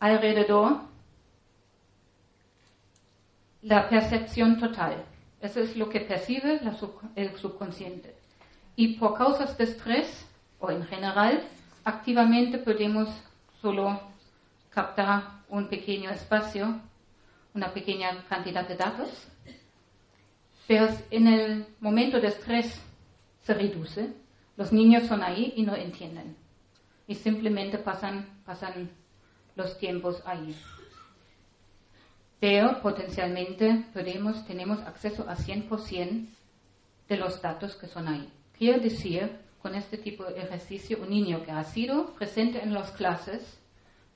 [0.00, 0.80] alrededor
[3.60, 5.04] la percepción total.
[5.42, 6.58] Eso es lo que percibe
[7.16, 8.16] el subconsciente.
[8.76, 10.26] Y por causas de estrés,
[10.62, 11.42] o en general,
[11.84, 13.08] activamente podemos
[13.60, 14.00] solo
[14.70, 16.80] captar un pequeño espacio,
[17.52, 19.10] una pequeña cantidad de datos,
[20.68, 22.80] pero en el momento de estrés
[23.42, 24.12] se reduce,
[24.56, 26.36] los niños son ahí y no entienden,
[27.08, 28.88] y simplemente pasan, pasan
[29.56, 30.56] los tiempos ahí.
[32.38, 36.26] Pero potencialmente podemos, tenemos acceso a 100%
[37.08, 38.32] de los datos que son ahí.
[38.56, 42.90] Quiere decir, con este tipo de ejercicio, un niño que ha sido presente en las
[42.90, 43.58] clases,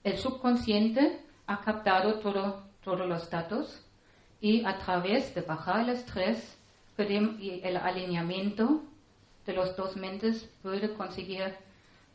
[0.03, 3.81] el subconsciente ha captado todo, todos los datos
[4.41, 6.57] y a través de bajar el estrés
[6.99, 8.83] y el alineamiento
[9.45, 11.55] de los dos mentes puede conseguir,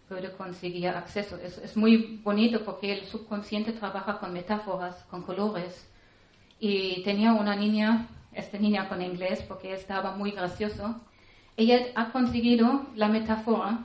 [0.10, 1.38] puede conseguir acceso.
[1.38, 5.88] Es, es muy bonito porque el subconsciente trabaja con metáforas, con colores
[6.60, 11.00] y tenía una niña, esta niña con inglés, porque estaba muy gracioso.
[11.62, 13.82] Ella ha conseguido la metáfora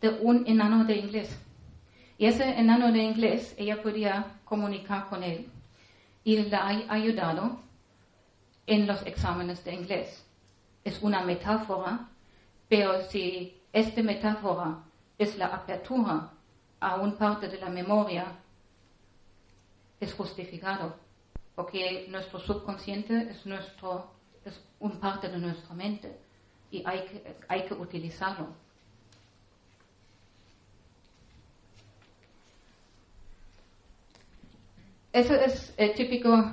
[0.00, 1.38] de un enano de inglés.
[2.18, 5.48] Y ese enano de inglés, ella podía comunicar con él.
[6.24, 7.60] Y le ha ayudado
[8.66, 10.26] en los exámenes de inglés.
[10.82, 12.08] Es una metáfora,
[12.68, 14.82] pero si esta metáfora
[15.16, 16.28] es la apertura
[16.80, 18.24] a un parte de la memoria,
[20.00, 20.96] es justificado
[21.54, 24.10] porque nuestro subconsciente es, nuestro,
[24.44, 26.21] es un parte de nuestra mente
[26.72, 28.48] y hay que, hay que utilizarlo.
[35.12, 36.50] Ese es el típico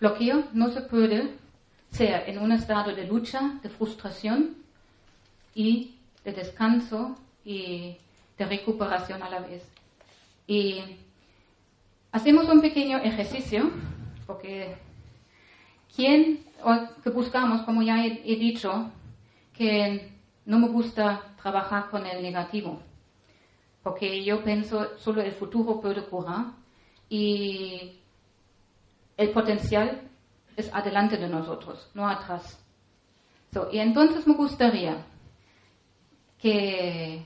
[0.00, 0.48] bloqueo.
[0.52, 1.34] No se puede
[1.92, 4.56] ser en un estado de lucha, de frustración
[5.54, 5.94] y
[6.24, 7.98] de descanso y
[8.36, 9.62] de recuperación a la vez.
[10.48, 10.80] Y
[12.12, 13.70] Hacemos un pequeño ejercicio,
[14.26, 14.76] porque
[15.96, 16.44] quien,
[17.02, 18.90] que buscamos, como ya he dicho,
[19.62, 20.10] que
[20.44, 22.80] no me gusta trabajar con el negativo,
[23.84, 26.46] porque yo pienso solo el futuro puede curar
[27.08, 28.00] y
[29.16, 30.00] el potencial
[30.56, 32.58] es adelante de nosotros, no atrás.
[33.70, 34.96] y entonces me gustaría
[36.40, 37.24] que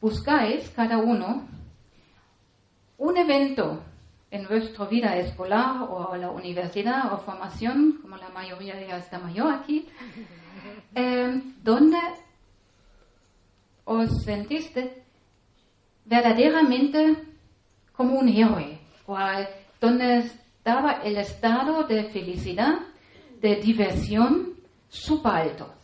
[0.00, 1.46] buscáis cada uno
[2.96, 3.80] un evento
[4.30, 9.52] en vuestra vida escolar o la universidad o formación, como la mayoría ya está mayor
[9.52, 9.88] aquí,
[10.94, 11.98] eh, donde
[13.84, 15.02] os sentiste
[16.04, 17.16] verdaderamente
[17.96, 18.78] como un héroe,
[19.80, 22.80] donde estaba el estado de felicidad,
[23.40, 24.54] de diversión,
[24.88, 25.74] súper alto.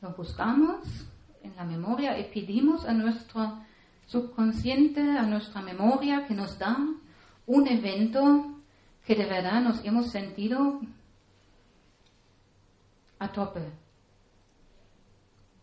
[0.00, 1.07] Lo buscamos
[1.48, 3.58] en la memoria y pedimos a nuestro
[4.06, 6.78] subconsciente, a nuestra memoria que nos da
[7.46, 8.54] un evento
[9.04, 10.80] que de verdad nos hemos sentido
[13.18, 13.62] a tope.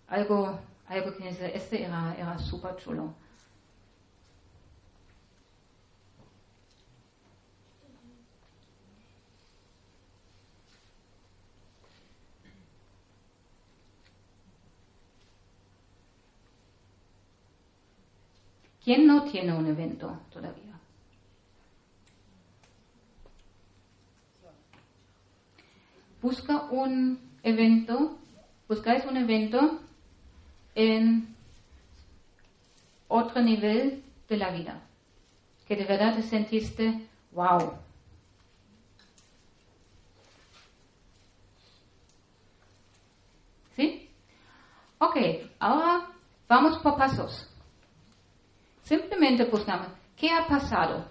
[0.08, 3.14] Algo, algo que dice, este era, era súper chulo.
[18.86, 20.80] ¿Quién no tiene un evento todavía?
[26.22, 28.20] Busca un evento,
[28.68, 29.80] buscáis un evento
[30.76, 31.36] en
[33.08, 34.80] otro nivel de la vida,
[35.68, 37.74] que de verdad te sentiste, wow.
[43.76, 44.12] ¿Sí?
[45.00, 45.18] Ok,
[45.60, 46.08] ahora
[46.48, 47.50] vamos por pasos.
[48.86, 51.06] Simplemente buscamos, ¿qué ha pasado?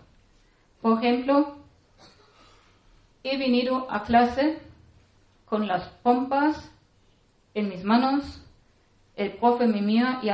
[0.80, 1.56] Por ejemplo,
[3.24, 4.60] he venido a clase
[5.44, 6.70] con las pompas
[7.52, 8.40] en mis manos,
[9.16, 10.30] el profe me mira y,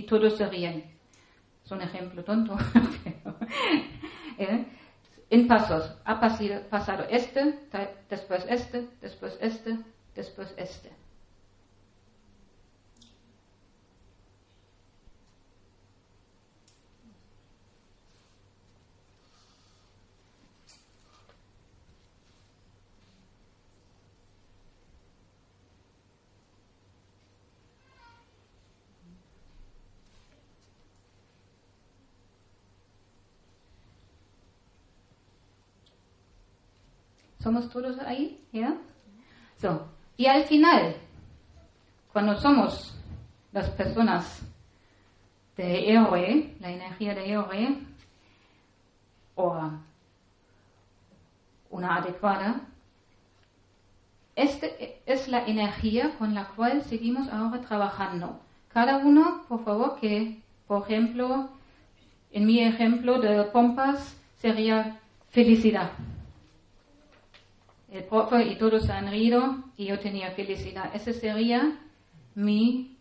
[0.00, 0.84] y todos se ríen.
[1.64, 2.56] Es un ejemplo tonto.
[4.38, 4.66] ¿Eh?
[5.30, 7.56] En pasos, ha pasado este,
[8.10, 9.78] después este, después este,
[10.12, 10.90] después este.
[37.48, 38.44] ¿Somos todos ahí?
[38.52, 38.76] ¿Ya?
[40.18, 40.96] Y al final,
[42.12, 42.94] cuando somos
[43.52, 44.42] las personas
[45.56, 47.78] de héroe, la energía de héroe,
[49.34, 49.70] o
[51.70, 52.60] una adecuada,
[54.36, 54.66] esta
[55.06, 58.42] es la energía con la cual seguimos ahora trabajando.
[58.74, 61.48] Cada uno, por favor, que, por ejemplo,
[62.30, 65.92] en mi ejemplo de pompas sería felicidad.
[67.90, 70.94] El profe y todos han rido y yo tenía felicidad.
[70.94, 71.78] Esa sería
[72.34, 72.98] mi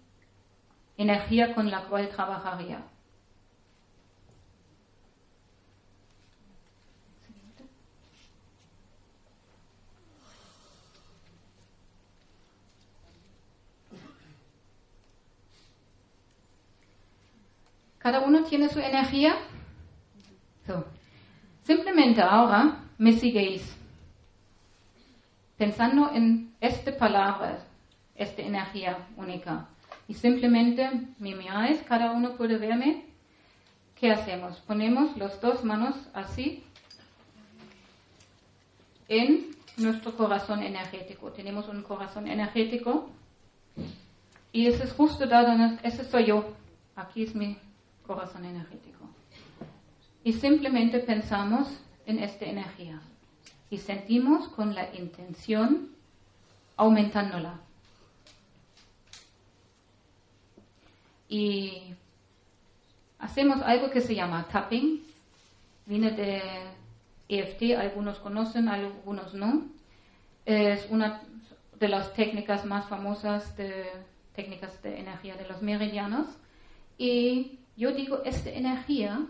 [0.98, 2.82] energía con la cual trabajaría.
[18.00, 19.36] Cada uno tiene su energía.
[21.64, 23.77] Simplemente ahora me siguéis
[25.58, 27.60] pensando en esta palabra,
[28.16, 29.68] esta energía única.
[30.08, 30.90] Y simplemente
[31.20, 33.06] me miráis, cada uno puede verme.
[33.96, 34.58] ¿Qué hacemos?
[34.60, 36.64] Ponemos las dos manos así
[39.08, 41.32] en nuestro corazón energético.
[41.32, 43.10] Tenemos un corazón energético
[44.52, 46.54] y ese es justo da donde, ese soy yo.
[46.96, 47.58] Aquí es mi
[48.06, 48.98] corazón energético.
[50.24, 51.68] Y simplemente pensamos
[52.06, 53.02] en esta energía
[53.70, 55.90] y sentimos con la intención
[56.78, 57.60] aumentándola.
[61.30, 61.94] Y
[63.20, 65.04] hacemos algo que se llama tapping.
[65.86, 66.42] Viene de
[67.28, 69.66] EFT, algunos conocen, algunos no.
[70.46, 71.22] Es una
[71.80, 73.92] de las técnicas más famosas de
[74.36, 76.28] técnicas de energía de los meridianos.
[76.98, 79.26] Y yo digo, esta energía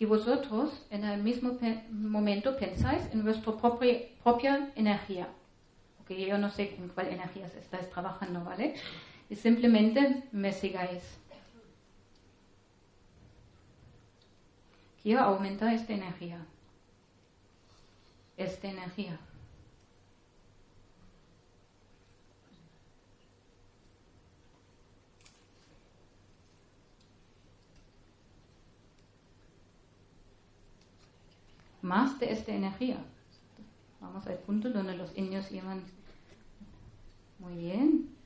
[0.00, 1.58] y vosotros en el mismo
[1.90, 5.28] momento pensáis en vuestra propia, propia energía.
[5.98, 8.76] Porque yo no sé en cuál energía estáis trabajando, ¿vale?
[9.28, 11.02] Y simplemente me sigáis.
[15.02, 16.46] Quiero aumentar esta energía.
[18.38, 19.20] Esta energía.
[31.82, 32.98] Más de esta energía.
[34.00, 35.82] Vamos al punto donde los niños llevan
[37.38, 38.16] muy bien.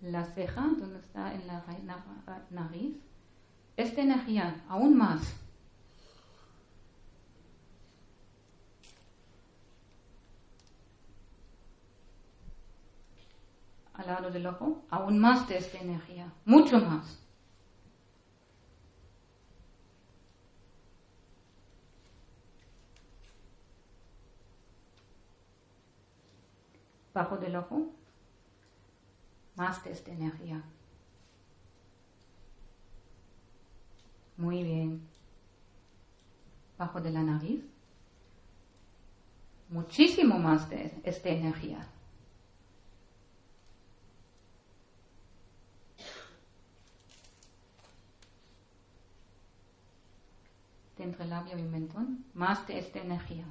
[0.00, 1.62] La ceja, donde está en la
[2.50, 2.96] nariz.
[3.76, 5.42] Esta energía, aún más.
[14.30, 17.21] del ojo, aún más de esta energía, mucho más.
[27.14, 27.90] Bajo del ojo,
[29.56, 30.62] más de esta energía.
[34.36, 35.02] Muy bien.
[36.78, 37.62] Bajo de la nariz,
[39.68, 41.86] muchísimo más de esta energía.
[51.02, 53.44] entre el labio y mentón, más de esta energía.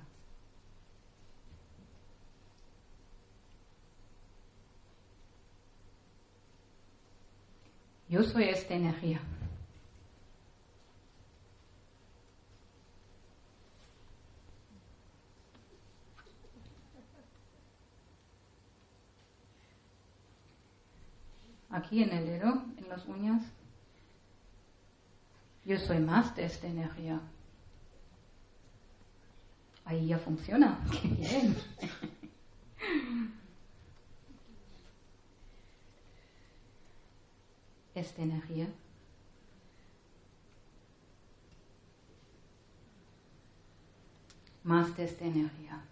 [8.11, 9.21] Yo soy esta energía.
[21.69, 23.43] Aquí en el dedo, en las uñas,
[25.63, 27.21] yo soy más de esta energía.
[29.85, 30.83] Ahí ya funciona.
[38.01, 38.67] Esta energía.
[44.63, 45.83] Más esta energía.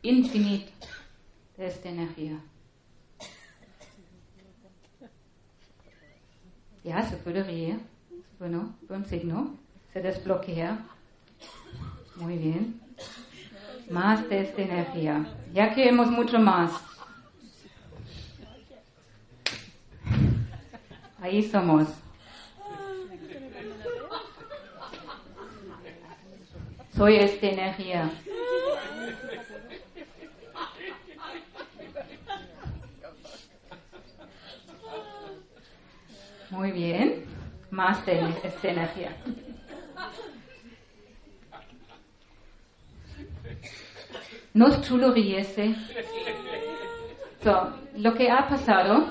[0.00, 0.72] Infinito
[1.58, 2.40] de esta energía.
[6.82, 7.78] Ya, se puede reír.
[8.38, 9.58] Bueno, buen signo.
[9.92, 10.86] Se desbloquea.
[12.16, 12.83] Muy bien.
[13.90, 15.24] Más de esta energía.
[15.52, 16.72] Ya queremos mucho más.
[21.20, 21.88] Ahí somos.
[26.96, 28.10] Soy esta energía.
[36.50, 37.24] Muy bien.
[37.70, 39.16] Más de esta energía.
[44.54, 45.74] No es chulo riese.
[47.42, 49.08] So, lo que ha pasado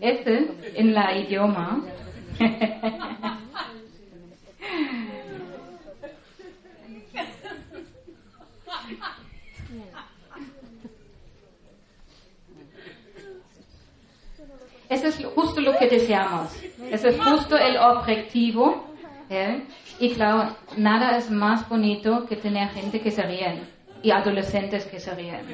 [0.00, 1.82] este en la idioma
[14.88, 16.52] Eso es justo lo que deseamos.
[16.88, 18.94] Eso es justo el objetivo.
[19.28, 19.60] ¿eh?
[19.98, 23.60] Y claro, nada es más bonito que tener gente que se ríen
[24.02, 25.44] y adolescentes que se ríen.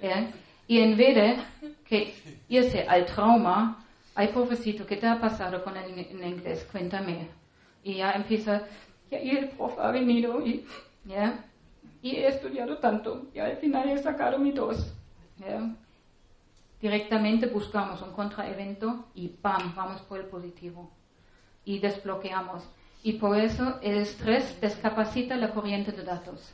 [0.00, 0.30] ¿eh?
[0.66, 1.36] Y en vez de
[1.84, 2.14] que
[2.48, 3.84] irse al trauma,
[4.14, 6.66] ay pobrecito, ¿qué te ha pasado con el en inglés?
[6.70, 7.28] Cuéntame.
[7.84, 8.62] Y ya empieza,
[9.10, 10.64] ya, y el prof ha venido y,
[11.04, 11.44] ¿ya?
[12.00, 14.94] y he estudiado tanto, y al final he sacado mi dos.
[15.38, 15.60] ¿ya?
[16.82, 19.72] directamente buscamos un contraevento y ¡pam!
[19.76, 20.90] vamos por el positivo
[21.64, 22.68] y desbloqueamos.
[23.02, 26.52] Y por eso el estrés descapacita la corriente de datos.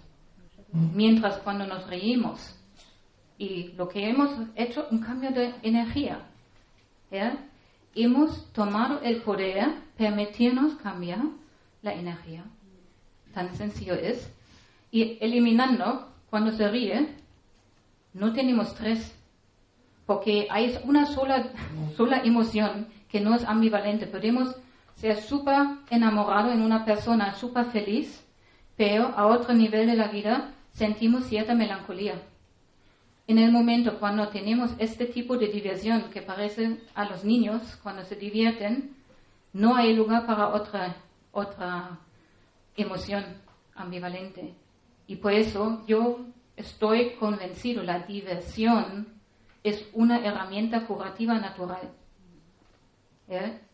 [0.73, 2.55] Mientras cuando nos reímos
[3.39, 6.21] y lo que hemos hecho, un cambio de energía.
[7.95, 11.21] Hemos tomado el poder, permitirnos cambiar
[11.83, 12.45] la energía.
[13.33, 14.31] Tan sencillo es.
[14.91, 17.09] Y eliminando, cuando se ríe,
[18.15, 19.15] no tenemos estrés
[20.09, 21.53] porque hay una sola,
[21.99, 24.07] sola emoción que no es ambivalente.
[24.07, 24.57] Podemos
[24.99, 25.57] ser súper
[25.91, 28.25] enamorados en una persona, súper feliz,
[28.77, 32.21] pero a otro nivel de la vida sentimos cierta melancolía.
[33.29, 38.05] En el momento cuando tenemos este tipo de diversión que parece a los niños cuando
[38.05, 38.97] se divierten,
[39.53, 40.97] no hay lugar para otra,
[41.31, 41.99] otra
[42.77, 43.25] emoción
[43.77, 44.55] ambivalente.
[45.07, 46.27] Y por eso yo
[46.57, 49.07] estoy convencido, la diversión
[49.63, 51.93] es una herramienta curativa natural.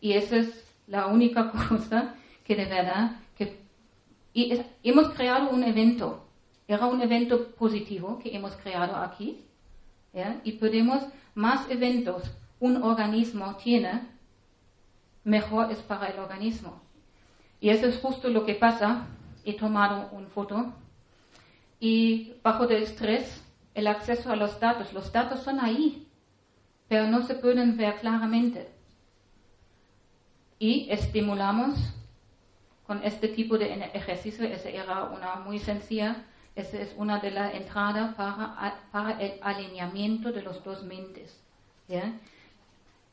[0.01, 3.59] Y esa es la única cosa que de verdad que
[4.83, 6.21] hemos creado un evento.
[6.67, 9.45] Era un evento positivo que hemos creado aquí.
[10.43, 12.23] Y podemos más eventos
[12.59, 14.01] un organismo tiene,
[15.23, 16.81] mejor es para el organismo.
[17.59, 19.07] Y eso es justo lo que pasa.
[19.43, 20.73] He tomado una foto
[21.79, 24.93] y bajo del estrés el acceso a los datos.
[24.93, 26.07] Los datos son ahí,
[26.87, 28.74] pero no se pueden ver claramente.
[30.65, 31.75] Y estimulamos
[32.87, 37.53] con este tipo de ejercicio, esa era una muy sencilla, esa es una de las
[37.53, 41.39] entradas para, el alineamiento de los dos mentes.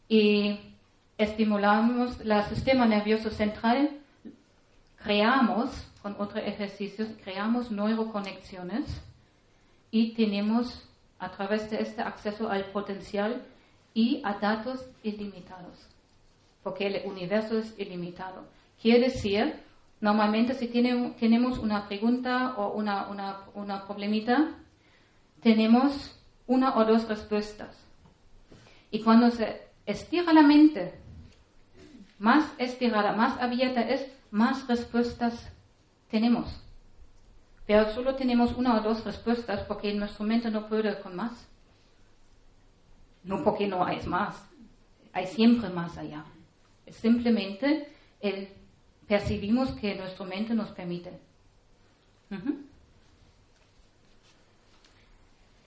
[0.09, 0.61] Y
[1.19, 3.99] estimulamos el sistema nervioso central,
[5.03, 5.69] creamos,
[6.01, 8.87] con otros ejercicios, creamos neuroconexiones
[9.91, 10.89] y tenemos
[11.19, 13.43] a través de este acceso al potencial
[13.93, 15.87] y a datos ilimitados,
[16.63, 18.45] porque el universo es ilimitado.
[18.81, 19.55] Quiere decir,
[20.01, 24.51] normalmente si tenemos una pregunta o una, una, una problemita,
[25.41, 27.77] tenemos una o dos respuestas.
[28.91, 30.95] Y cuando se estira la mente,
[32.19, 35.51] más estirada, más abierta es, más respuestas
[36.11, 36.63] tenemos.
[37.67, 41.49] Pero solo tenemos una o dos respuestas porque nuestro mente no puede con más.
[43.25, 44.45] No porque no hay más,
[45.13, 46.25] hay siempre más allá.
[46.91, 47.89] Simplemente
[49.07, 51.13] percibimos que nuestra mente nos permite.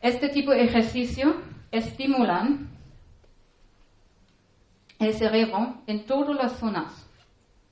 [0.01, 1.36] Este tipo de ejercicio
[1.72, 2.70] estimulan
[4.99, 7.07] el cerebro en todas las zonas.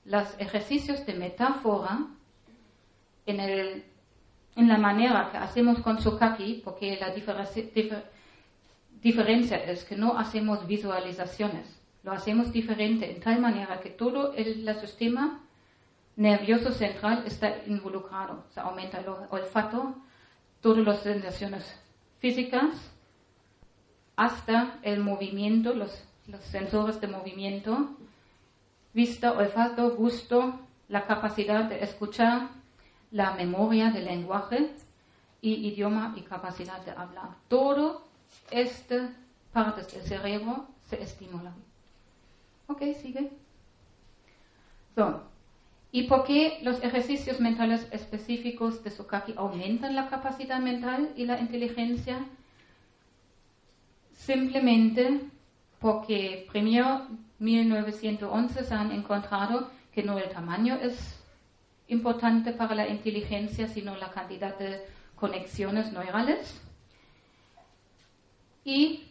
[0.06, 2.08] Los ejercicios de metáfora
[3.26, 3.84] en,
[4.56, 7.12] la manera que hacemos con Sukaki, porque la
[9.02, 14.68] diferencia es que no hacemos visualizaciones, lo hacemos diferente en tal manera que todo el,
[14.80, 15.40] sistema
[16.16, 18.44] nervioso central está involucrado.
[18.54, 19.96] Se aumenta el olfato,
[20.62, 21.80] todas las sensaciones
[22.20, 22.76] físicas,
[24.16, 26.04] hasta el movimiento, los,
[26.42, 27.98] sensores de movimiento,
[28.94, 32.50] vista, olfato, gusto, la capacidad de escuchar,
[33.12, 34.72] la memoria del lenguaje
[35.42, 37.30] y idioma y capacidad de hablar.
[37.48, 38.04] Todo
[38.52, 39.10] esta
[39.52, 41.73] partes del cerebro se estimulan.
[42.68, 43.32] Ok, sigue.
[44.96, 45.24] So,
[45.96, 51.40] ¿Y por qué los ejercicios mentales específicos de Sukaki aumentan la capacidad mental y la
[51.40, 52.26] inteligencia?
[54.16, 55.22] Simplemente
[55.80, 57.06] porque primero
[57.38, 61.22] 1911 se han encontrado que no el tamaño es
[61.88, 64.82] importante para la inteligencia, sino la cantidad de
[65.16, 66.60] conexiones neurales.
[68.66, 69.04] Y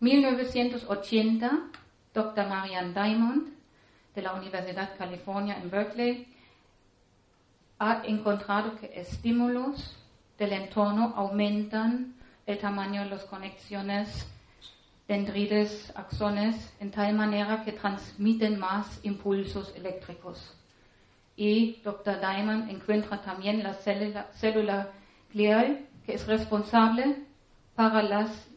[0.00, 1.70] 1980,
[2.14, 2.46] Dr.
[2.46, 3.48] Marianne Diamond
[4.14, 6.26] de la Universidad California en Berkeley
[7.78, 9.96] ha encontrado que estímulos
[10.38, 12.14] del entorno aumentan
[12.46, 14.26] el tamaño de las conexiones
[15.06, 20.54] dendrites, axones, en tal manera que transmiten más impulsos eléctricos.
[21.36, 22.20] Y Dr.
[22.20, 24.90] Diamond encuentra también la célula, célula
[25.32, 27.24] glial que es responsable
[27.74, 28.47] para las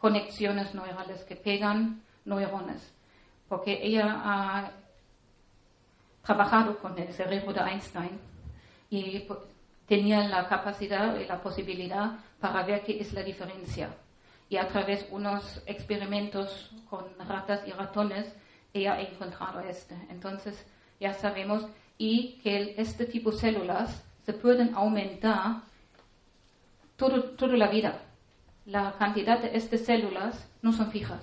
[0.00, 2.92] conexiones neurales que pegan neurones,
[3.48, 4.70] porque ella ha
[6.22, 8.20] trabajado con el cerebro de Einstein
[8.90, 9.26] y
[9.86, 13.88] tenía la capacidad y la posibilidad para ver qué es la diferencia.
[14.50, 18.32] Y a través de unos experimentos con ratas y ratones,
[18.72, 19.94] ella ha encontrado este.
[20.10, 20.66] Entonces
[21.00, 25.62] ya sabemos y que este tipo de células se pueden aumentar
[26.96, 28.00] todo, toda la vida.
[28.68, 31.22] La cantidad de estas células no son fijas.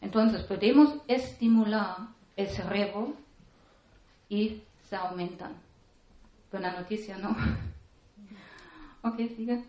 [0.00, 1.96] Entonces podemos estimular
[2.34, 3.12] el cerebro
[4.30, 5.52] y se aumentan.
[6.50, 7.36] Buena noticia, ¿no?
[9.02, 9.64] ok, sigue.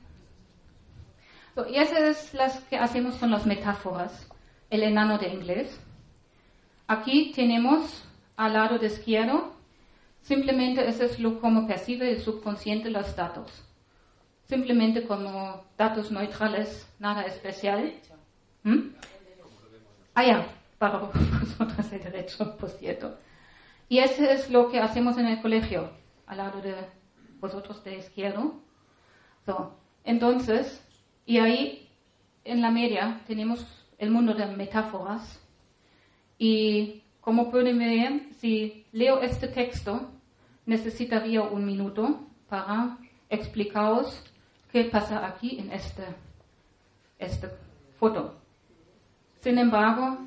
[1.69, 4.25] y esas es las que hacemos con las metáforas.
[4.69, 5.77] El enano de inglés.
[6.87, 8.01] Aquí tenemos
[8.37, 9.51] al lado de izquierdo,
[10.21, 13.68] simplemente eso es lo como percibe el subconsciente los datos.
[14.49, 17.93] Simplemente como datos neutrales, nada especial.
[18.63, 18.95] ¿Mm?
[20.15, 20.47] Ah, ya,
[20.79, 20.97] para
[21.39, 23.15] vosotros el derecho, por cierto.
[23.87, 25.91] Y eso es lo que hacemos en el colegio,
[26.25, 26.73] al lado de
[27.39, 28.55] vosotros de izquierdo.
[30.03, 30.83] entonces,
[31.27, 31.87] y ahí
[32.43, 33.67] en la media tenemos
[33.99, 35.39] el mundo de metáforas.
[36.39, 40.09] Y como pueden ver, si leo este texto,
[40.65, 42.97] necesitaría un minuto para
[43.29, 44.23] explicaros
[44.71, 46.03] qué pasa aquí en este,
[47.17, 47.49] esta
[47.99, 48.35] foto.
[49.41, 50.17] Sin embargo,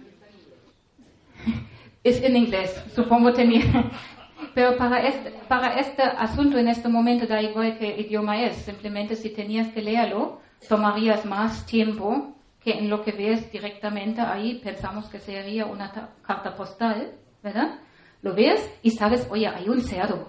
[2.05, 3.65] es en inglés, supongo tenía.
[4.55, 8.57] Pero para este, para este asunto en este momento da igual qué idioma es.
[8.57, 14.61] Simplemente si tenías que leerlo, tomarías más tiempo que en lo que ves directamente ahí.
[14.63, 15.91] Pensamos que sería una
[16.23, 17.13] carta postal,
[17.43, 17.79] ¿verdad?
[18.21, 20.29] Lo ves y sabes, oye, hay un cerdo.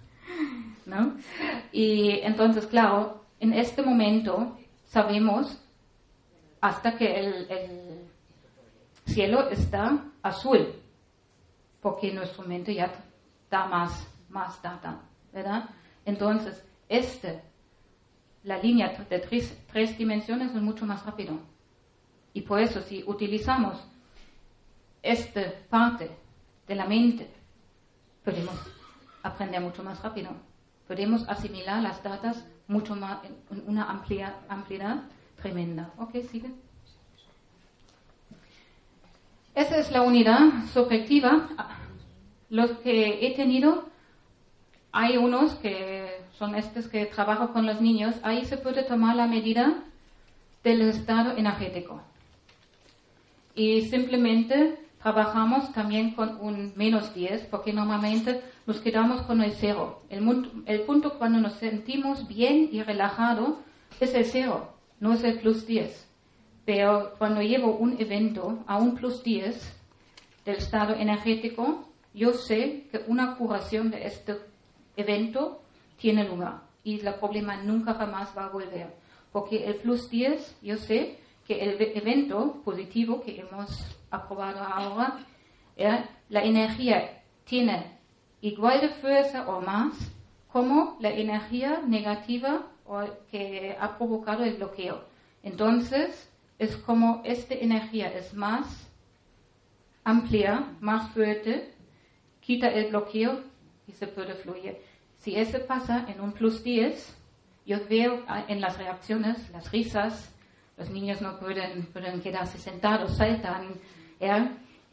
[0.86, 1.16] ¿No?
[1.72, 5.58] Y entonces, claro, en este momento sabemos
[6.60, 8.00] hasta que el, el
[9.06, 10.74] cielo está azul
[11.80, 12.92] porque nuestro mente ya
[13.50, 15.00] da más, más data,
[15.32, 15.68] ¿verdad?
[16.04, 17.40] Entonces, este,
[18.44, 21.38] la línea de tres, tres dimensiones es mucho más rápido.
[22.32, 23.82] Y por eso, si utilizamos
[25.02, 26.10] esta parte
[26.68, 27.40] de la mente
[28.24, 28.54] podemos
[29.22, 30.30] aprender mucho más rápido.
[30.90, 35.04] Podemos asimilar las datas mucho más, en una amplia, ampliedad
[35.40, 35.92] tremenda.
[35.98, 36.16] ¿Ok?
[36.28, 36.50] ¿Sigue?
[39.54, 41.46] Esa es la unidad subjetiva.
[42.48, 43.84] Los que he tenido,
[44.90, 49.28] hay unos que son estos que trabajo con los niños, ahí se puede tomar la
[49.28, 49.84] medida
[50.64, 52.02] del estado energético.
[53.54, 60.02] Y simplemente trabajamos también con un menos 10, porque normalmente nos quedamos con el cero.
[60.10, 63.58] El, el punto cuando nos sentimos bien y relajado
[63.98, 66.08] es el cero, no es el plus 10.
[66.64, 69.76] Pero cuando llevo un evento a un plus 10
[70.44, 74.36] del estado energético, yo sé que una curación de este
[74.96, 75.62] evento
[75.96, 78.94] tiene lugar y el problema nunca jamás va a volver.
[79.32, 85.18] Porque el plus 10, yo sé que el evento positivo que hemos aprobado ahora,
[86.28, 87.98] la energía tiene
[88.40, 89.94] igual de fuerza o más
[90.52, 92.66] como la energía negativa
[93.30, 95.04] que ha provocado el bloqueo.
[95.42, 98.88] Entonces, es como esta energía es más
[100.04, 101.72] amplia, más fuerte,
[102.40, 103.40] quita el bloqueo
[103.86, 104.78] y se puede fluir.
[105.18, 107.16] Si eso pasa en un plus 10,
[107.66, 110.34] yo veo en las reacciones, las risas,
[110.80, 113.74] los niños no pueden, pueden quedarse sentados, saltan.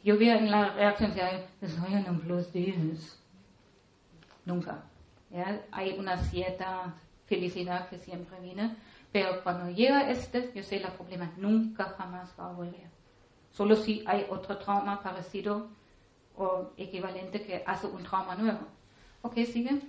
[0.04, 3.20] Yo veo en la reacción en un plus 10.
[4.46, 4.84] Nunca.
[5.72, 6.94] Hay una cierta
[7.26, 8.76] felicidad que siempre viene
[9.12, 12.88] pero cuando llega este, yo sé, el problema nunca jamás va a volver.
[13.52, 15.70] Solo si hay otro trauma parecido
[16.36, 18.60] o equivalente que hace un trauma nuevo.
[19.22, 19.34] ¿Ok?
[19.52, 19.82] ¿Sigue?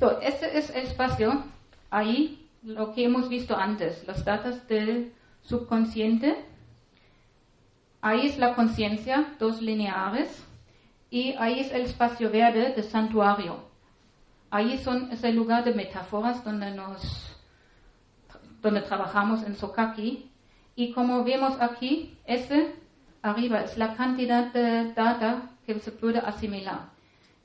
[0.00, 1.44] So, este es el espacio,
[1.90, 5.12] ahí lo que hemos visto antes, los datos del
[5.42, 6.44] subconsciente.
[8.00, 10.44] Ahí es la conciencia, dos lineares,
[11.10, 13.58] y ahí es el espacio verde de santuario.
[14.50, 17.30] Ahí son, es el lugar de metáforas donde nos
[18.62, 20.30] donde trabajamos en Sokaki.
[20.74, 22.74] Y como vemos aquí, ese
[23.22, 26.88] arriba es la cantidad de data que se puede asimilar.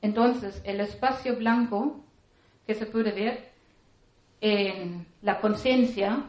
[0.02, 2.00] Entonces, el espacio blanco
[2.66, 3.49] que se puede ver
[4.40, 6.24] en la conciencia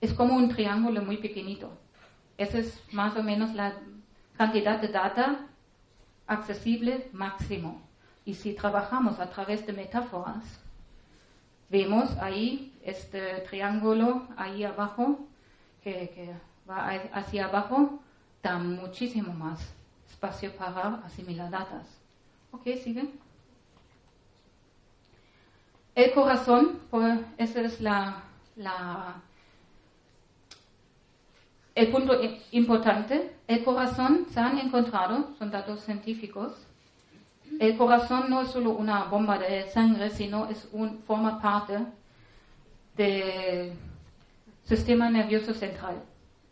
[0.00, 1.70] es como un triángulo muy pequeñito.
[2.36, 3.74] Esa es más o menos la
[4.36, 5.46] cantidad de data
[6.26, 7.82] accesible máximo.
[8.24, 10.64] Y si trabajamos a través de metáforas,
[11.74, 15.26] Vemos ahí este triángulo ahí abajo
[15.82, 16.32] que,
[16.70, 18.00] va hacia abajo,
[18.42, 19.60] da muchísimo más
[20.08, 21.84] espacio para asimilar datos.
[22.52, 22.62] ¿Ok?
[22.82, 23.18] ¿Siguen?
[25.94, 28.22] El corazón, pues ese es la,
[31.74, 32.20] el punto
[32.50, 33.32] importante.
[33.46, 36.52] El corazón se han encontrado, son datos científicos,
[37.60, 41.78] el corazón no es solo una bomba de sangre, sino es un, forma parte
[42.96, 43.72] del
[44.64, 46.02] sistema nervioso central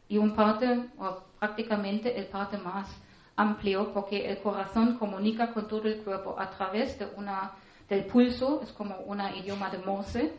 [0.08, 2.88] y un parte, o prácticamente el parte más
[3.34, 7.52] amplio, porque el corazón comunica con todo el cuerpo a través de una,
[7.92, 10.32] del pulso, es como un idioma de Morse,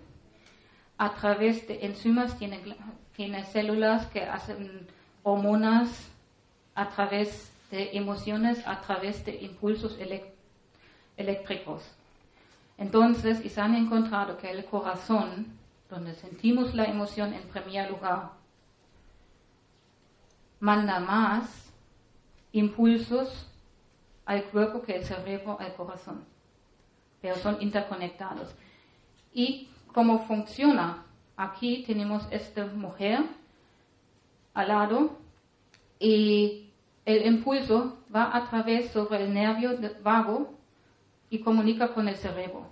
[0.98, 2.60] a través de enzimas, tiene,
[3.16, 4.88] tiene células que hacen
[5.22, 6.10] hormonas,
[6.74, 10.00] a través de emociones, a través de impulsos
[11.16, 11.84] eléctricos.
[12.80, 15.46] Entonces, y se han encontrado que el corazón,
[15.92, 18.32] donde sentimos la emoción en primer lugar,
[20.60, 21.72] manda más
[22.52, 23.48] impulsos
[24.26, 26.33] al cuerpo que el cerebro al corazón.
[27.24, 28.54] Pero son interconectados.
[29.34, 31.06] ¿Y cómo funciona?
[31.38, 33.22] Aquí tenemos esta mujer
[34.54, 35.18] al lado
[36.00, 36.70] y
[37.06, 40.54] el impulso va a través sobre el nervio vago
[41.30, 42.68] y comunica con el cerebro.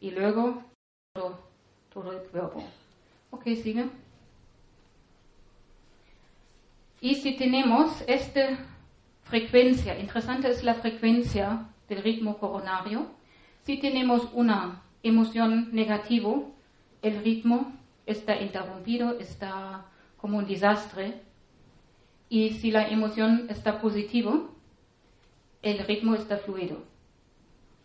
[0.00, 0.62] Y luego
[1.12, 1.40] todo,
[1.92, 2.62] todo el cuerpo.
[3.32, 3.90] Ok, sigue.
[7.00, 8.58] Y si tenemos esta
[9.24, 13.17] frecuencia, interesante es la frecuencia del ritmo coronario,
[13.68, 16.36] si tenemos una emoción negativa,
[17.02, 17.70] el ritmo
[18.06, 19.84] está interrumpido, está
[20.16, 21.20] como un desastre.
[22.30, 24.40] Y si la emoción está positiva,
[25.60, 26.78] el ritmo está fluido.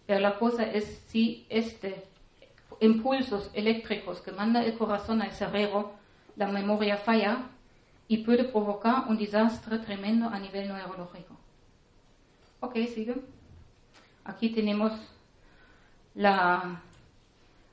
[0.07, 2.05] Pero la cosa es si este
[2.79, 5.95] impulsos eléctricos que manda el corazón al cerebro,
[6.37, 7.49] la memoria falla
[8.07, 11.35] y puede provocar un desastre tremendo a nivel neurológico.
[12.61, 13.15] Ok, sigue.
[14.23, 14.93] Aquí tenemos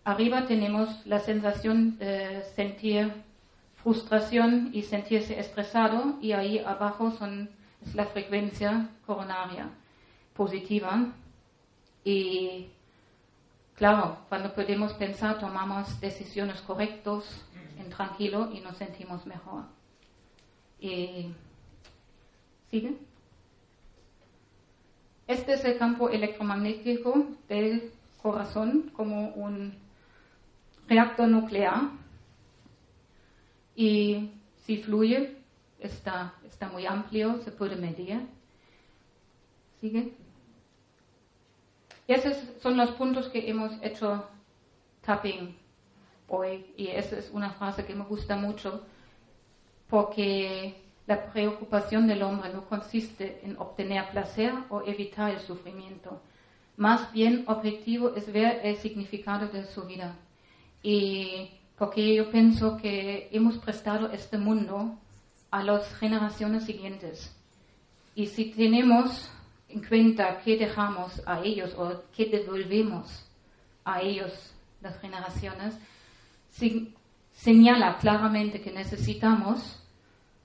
[0.04, 3.12] Arriba tenemos la sensación de sentir
[3.82, 7.50] frustración y sentirse estresado y ahí abajo son,
[7.84, 9.68] es la frecuencia coronaria
[10.34, 11.12] positiva
[12.04, 12.68] Y
[13.74, 17.24] claro, cuando podemos pensar, tomamos decisiones correctas
[17.78, 19.64] en tranquilo y nos sentimos mejor.
[20.80, 21.34] Y,
[22.70, 22.96] ¿Sigue?
[25.26, 27.92] Este es el campo electromagnético del
[28.22, 29.74] corazón como un
[30.88, 31.90] reactor nuclear
[33.74, 34.30] y
[34.64, 35.36] si fluye
[35.78, 38.26] está, está muy amplio, se puede medir.
[39.80, 40.12] ¿Sigue?
[42.06, 44.28] Esos son los puntos que hemos hecho
[45.00, 45.56] tapping
[46.28, 48.84] hoy y esa es una frase que me gusta mucho
[49.88, 56.20] porque la preocupación del hombre no consiste en obtener placer o evitar el sufrimiento.
[56.80, 60.16] Más bien objetivo es ver el significado de su vida.
[60.82, 64.98] Y porque yo pienso que hemos prestado este mundo
[65.50, 67.36] a las generaciones siguientes.
[68.14, 69.30] Y si tenemos
[69.68, 73.26] en cuenta qué dejamos a ellos o qué devolvemos
[73.84, 74.32] a ellos,
[74.80, 75.74] las generaciones,
[77.34, 79.82] señala claramente que necesitamos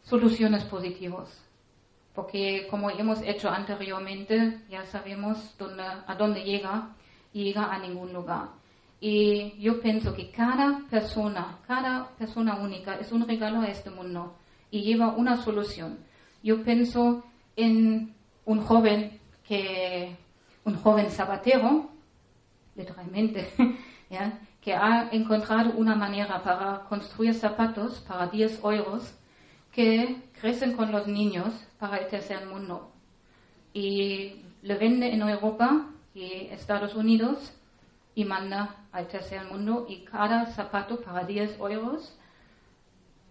[0.03, 1.44] soluciones positivas.
[2.15, 6.95] Porque como hemos hecho anteriormente, ya sabemos dónde, a dónde llega
[7.43, 8.49] llega a ningún lugar.
[8.99, 14.35] Y yo pienso que cada persona, cada persona única es un regalo a este mundo
[14.71, 15.99] y lleva una solución.
[16.41, 17.23] Yo pienso
[17.55, 18.13] en
[18.45, 20.15] un joven que,
[20.63, 21.89] un joven zapatero,
[22.75, 23.51] literalmente,
[24.61, 29.13] que ha encontrado una manera para construir zapatos para 10 euros
[29.75, 32.93] que crecen con los niños para el tercer mundo.
[33.73, 37.51] Y le vende en Europa y Estados Unidos
[38.15, 42.17] y manda al tercer mundo y cada zapato para 10 euros,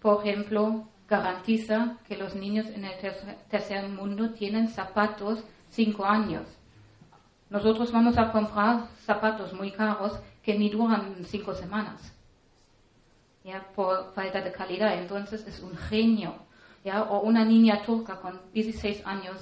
[0.00, 2.92] por ejemplo, garantiza que los niños en el
[3.48, 6.42] tercer mundo tienen zapatos 5 años.
[7.48, 12.14] Nosotros vamos a comprar zapatos muy caros que ni duran 5 semanas
[13.44, 14.98] ya, por falta de calidad.
[14.98, 16.34] Entonces es un genio.
[16.84, 17.02] ¿ya?
[17.02, 19.36] O una niña turca con 16 años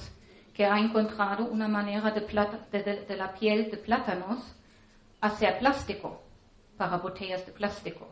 [0.52, 4.38] que ha encontrado una manera de, plata, de, la piel de plátanos
[5.20, 6.20] hacer plástico
[6.76, 8.08] para botellas de plástico.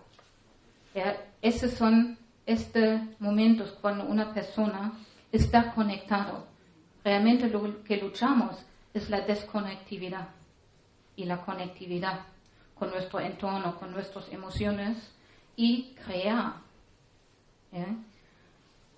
[0.95, 1.17] ¿ya?
[1.43, 2.17] Esos son
[2.47, 4.93] estos momentos cuando una persona
[5.33, 6.47] está conectado.
[7.05, 8.57] Realmente lo que luchamos
[8.95, 10.29] es la desconectividad
[11.17, 12.21] y la conectividad
[12.79, 14.97] con nuestro entorno, con nuestras emociones
[15.61, 16.55] y crear.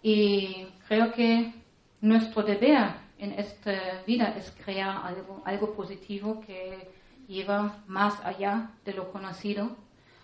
[0.00, 1.52] Y creo que
[2.00, 3.72] nuestro deber en esta
[4.06, 6.88] vida es crear algo, algo positivo que
[7.26, 9.76] lleva más allá de lo conocido,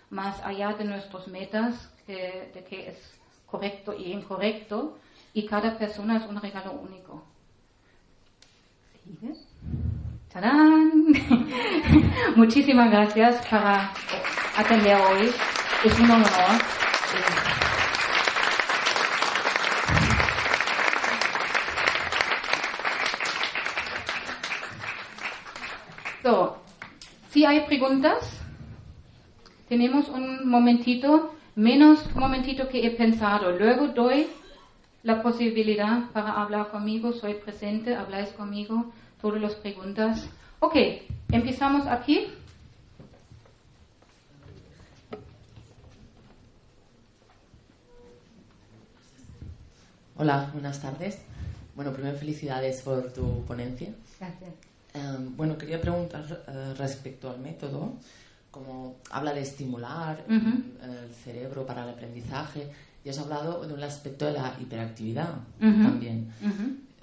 [0.09, 4.97] más allá de nuestras metas, que, de que es correcto y incorrecto,
[5.33, 7.25] y cada persona es un regalo único.
[10.31, 10.91] ¡Tarán!
[12.37, 13.91] Muchísimas gracias para
[14.55, 15.31] atender hoy.
[15.81, 16.27] Es un honor.
[26.21, 26.57] So,
[27.29, 28.41] si hay preguntas,
[29.69, 33.53] tenemos un momentito, menos momentito que he pensado.
[33.53, 34.27] Luego doy
[35.03, 40.29] la posibilidad para hablar conmigo, soy presente, habláis conmigo, todas las preguntas.
[40.59, 40.75] Ok,
[41.31, 42.27] empezamos aquí.
[50.21, 51.17] Hola, buenas tardes.
[51.77, 53.87] Bueno, primero felicidades por tu ponencia.
[54.19, 54.51] Gracias.
[54.93, 57.93] Em, bueno, quería preguntar eh, respecto al método,
[58.51, 62.69] como habla de estimular el cerebro para el aprendizaje,
[63.05, 66.33] y has hablado de un aspecto de la hiperactividad también.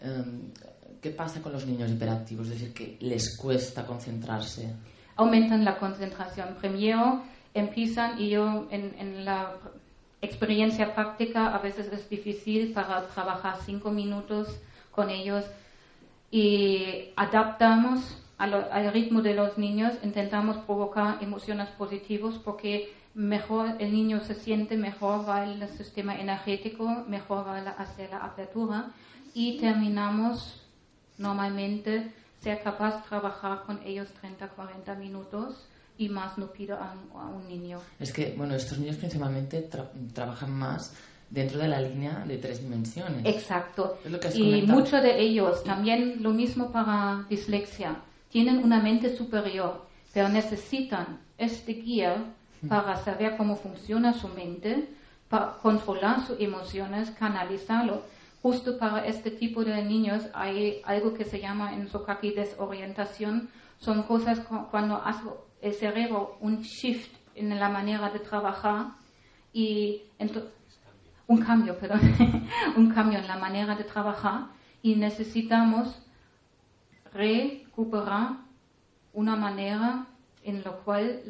[0.03, 0.53] Em,
[1.01, 2.49] ¿Qué pasa con los niños hiperactivos?
[2.49, 4.75] Es decir, que les cuesta concentrarse.
[5.17, 6.49] Aumentan la concentración.
[6.61, 7.23] Primero
[7.55, 9.55] empiezan y yo en la
[10.21, 14.49] experiencia práctica a veces es difícil para trabajar cinco minutos
[14.91, 15.45] con ellos
[16.31, 24.21] y adaptamos al ritmo de los niños, intentamos provocar emociones positivas porque mejor el niño
[24.21, 28.91] se siente, mejor va el sistema energético, mejor va hacia la apertura
[29.33, 30.63] y terminamos
[31.17, 35.67] normalmente ser capaz de trabajar con ellos 30-40 minutos
[35.99, 36.95] y más no pido a,
[37.29, 37.81] un niño.
[37.99, 39.69] Es que, bueno, estos niños principalmente
[40.13, 40.95] trabajan más
[41.31, 43.25] dentro de la línea de tres dimensiones.
[43.25, 43.99] Exacto.
[44.35, 47.97] y muchos de ellos, también lo mismo para dislexia,
[48.31, 52.25] tienen una mente superior, pero necesitan este guía
[52.63, 52.69] hmm.
[52.69, 54.89] para saber cómo funciona su mente,
[55.29, 58.03] para controlar sus emociones, canalizarlo.
[58.43, 63.49] justo para este tipo de niños hay algo que se llama en Sokaki desorientación.
[63.81, 64.39] Son cosas
[64.71, 65.03] cuando
[65.61, 68.89] el cerebro un shift en la manera de trabajar
[69.53, 70.03] y
[71.27, 72.01] un cambio, perdón,
[72.77, 74.47] un cambio en la manera de trabajar
[74.83, 76.03] y necesitamos
[77.13, 78.37] recuperar
[79.13, 80.07] una manera
[80.43, 81.23] en la cual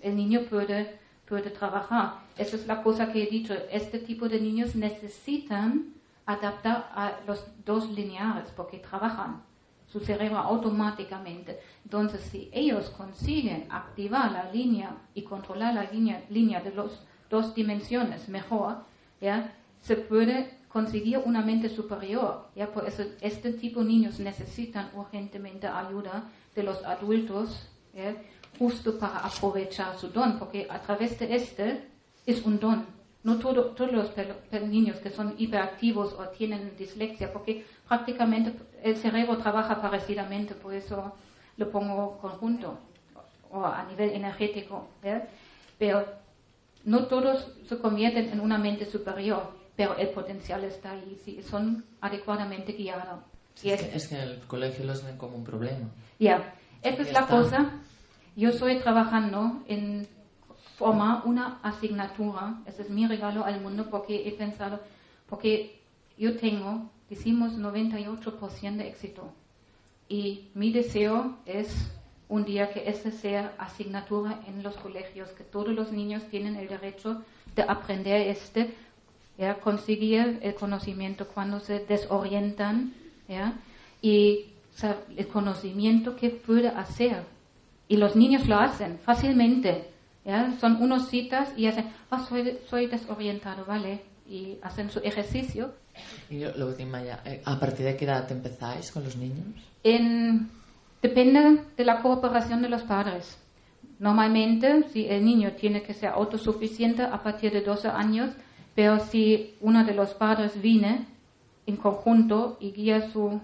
[0.00, 0.98] el niño puede,
[1.28, 2.14] puede trabajar.
[2.38, 3.54] Esa es la cosa que he dicho.
[3.70, 5.92] Este tipo de niños necesitan
[6.24, 9.42] adaptar a los dos lineares porque trabajan
[9.86, 11.60] su cerebro automáticamente.
[11.84, 17.54] Entonces, si ellos consiguen activar la línea y controlar la línea, línea de las dos
[17.54, 18.84] dimensiones mejor,
[19.20, 19.52] ¿ya?
[19.80, 22.48] se puede conseguir una mente superior.
[22.54, 22.72] ¿ya?
[22.72, 26.24] Por eso este tipo de niños necesitan urgentemente ayuda
[26.54, 27.68] de los adultos
[28.58, 31.88] justo para aprovechar su don, porque a través de este
[32.26, 32.86] es un don.
[33.22, 34.12] No todos los
[34.68, 41.14] niños que son hiperactivos o tienen dislexia, porque prácticamente el cerebro trabaja parecidamente, por eso
[41.56, 42.78] lo pongo conjunto
[43.50, 44.88] o a nivel energético.
[45.78, 46.04] Pero
[46.84, 51.84] no todos se convierten en una mente superior, pero el potencial está ahí, si son
[52.00, 53.20] adecuadamente guiados.
[53.62, 55.88] es, que, es, que, en el colegio los ven como un problema.
[56.18, 57.72] Ya, esa es la cosa.
[58.36, 60.06] Yo estoy trabajando en
[60.76, 64.80] formar una asignatura, ese es mi regalo al mundo porque he pensado,
[65.28, 65.80] porque
[66.18, 69.32] yo tengo, decimos, 98% de éxito.
[70.08, 71.90] Y mi deseo es
[72.28, 76.68] un día que esa sea asignatura en los colegios, que todos los niños tienen el
[76.68, 77.22] derecho
[77.54, 78.74] de aprender este,
[79.38, 79.54] ¿ya?
[79.54, 82.92] conseguir el conocimiento cuando se desorientan,
[83.28, 83.54] ¿ya?
[84.02, 84.46] y
[85.16, 87.22] el conocimiento que puede hacer.
[87.88, 89.88] Y los niños lo hacen fácilmente.
[90.24, 90.52] ¿ya?
[90.60, 94.02] Son unos citas y hacen, oh, soy desorientado, ¿vale?
[94.28, 95.72] Y hacen su ejercicio.
[96.30, 99.46] Y lo último ya, eh, ¿a partir de qué edad empezáis con los niños?
[99.82, 100.50] En,
[101.00, 103.38] depende de la cooperación de los padres.
[103.98, 108.30] Normalmente, si el niño tiene que ser autosuficiente a partir de 12 años,
[108.74, 111.06] pero si uno de los padres viene
[111.66, 113.40] en conjunto y guía su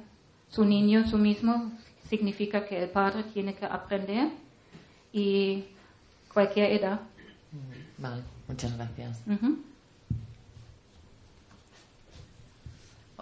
[0.53, 1.73] su niño, su mismo,
[2.09, 4.29] significa que el padre tiene que aprender
[5.13, 5.65] y
[6.33, 7.01] cualquier edad.
[7.99, 9.23] Vale, muchas gracias.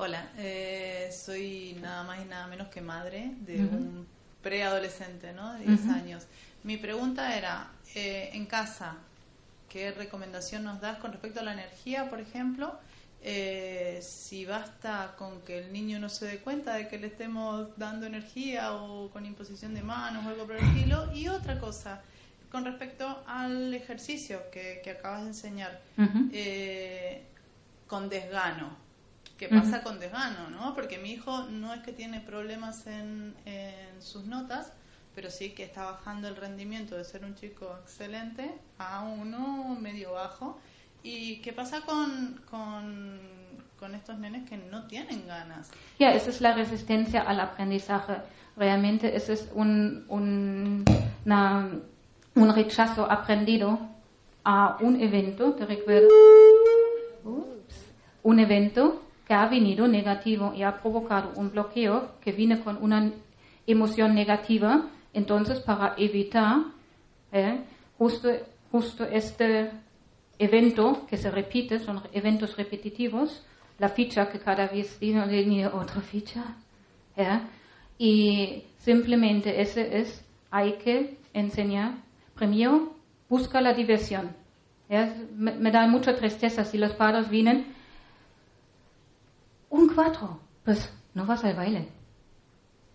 [0.03, 4.07] Hola, eh, soy nada más y nada menos que madre de un
[4.43, 5.53] preadolescente, ¿no?
[5.53, 6.27] De 10 años.
[6.63, 8.97] Mi pregunta era, eh, en casa,
[9.69, 12.79] ¿qué recomendación nos das con respecto a la energía, por ejemplo?
[13.23, 17.69] Eh, si basta con que el niño no se dé cuenta de que le estemos
[17.77, 21.15] dando energía o con imposición de manos o algo por el estilo.
[21.15, 22.01] Y otra cosa,
[22.51, 25.79] con respecto al ejercicio que, acabas de enseñar,
[26.33, 27.23] eh,
[27.87, 28.89] con desgano.
[29.41, 30.51] ¿Qué pasa con desgano?
[30.51, 30.75] ¿no?
[30.75, 34.73] Porque mi hijo no es que tiene problemas en, en sus notas,
[35.15, 40.13] pero sí que está bajando el rendimiento de ser un chico excelente a uno medio
[40.13, 40.61] bajo
[41.03, 45.71] ¿Y qué pasa con, con, estos nenes que no tienen ganas?
[45.99, 48.17] Ya, esa es la resistencia al aprendizaje.
[48.57, 50.85] Realmente ese es un, un,
[52.35, 53.79] un rechazo aprendido
[54.45, 56.09] a un evento, te recuerdo,
[58.23, 63.13] un evento que ha venido negativo y ha provocado un bloqueo que viene con una
[63.65, 64.89] emoción negativa.
[65.15, 66.65] Entonces, para evitar
[67.31, 67.61] eh,
[67.97, 68.29] justo,
[68.73, 69.71] justo este
[70.37, 73.47] evento que se repite, son eventos repetitivos,
[73.79, 76.57] la ficha que cada vez tiene otra ficha.
[77.97, 81.93] Y simplemente ese es, hay que enseñar.
[82.35, 82.97] Primero,
[83.29, 84.35] busca la diversión.
[85.37, 87.79] Me, da mucha tristeza si los padres vienen,
[89.71, 91.89] un cuatro, pues no vas al baile.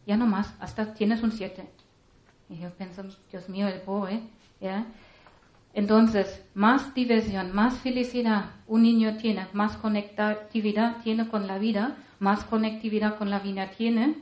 [0.06, 1.68] Ya no más, hasta tienes un siete.
[2.48, 4.22] Y yo pienso, Dios mío, el pobre.
[4.62, 4.86] ¿ya?
[5.74, 12.44] Entonces, más diversión, más felicidad un niño tiene, más conectividad tiene con la vida, más
[12.46, 14.16] conectividad con la vida tiene,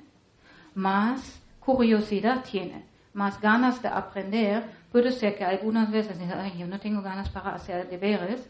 [0.73, 4.63] más curiosidad tiene, más ganas de aprender.
[4.91, 8.49] Puede ser que algunas veces Ay, yo no tengo ganas para hacer deberes,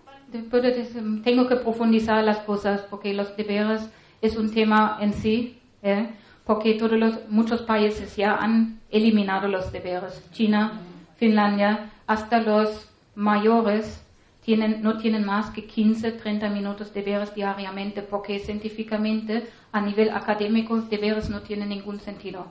[0.31, 3.89] Tengo que profundizar las cosas porque los deberes
[4.21, 5.59] es un tema en sí.
[5.83, 6.09] ¿eh?
[6.45, 10.23] porque todos los, muchos países ya han eliminado los deberes.
[10.31, 10.81] China,
[11.15, 14.03] Finlandia, hasta los mayores
[14.43, 20.09] tienen, no tienen más que 15, 30 minutos de deberes diariamente, porque científicamente, a nivel
[20.09, 22.47] académico, deberes no tienen ningún sentido.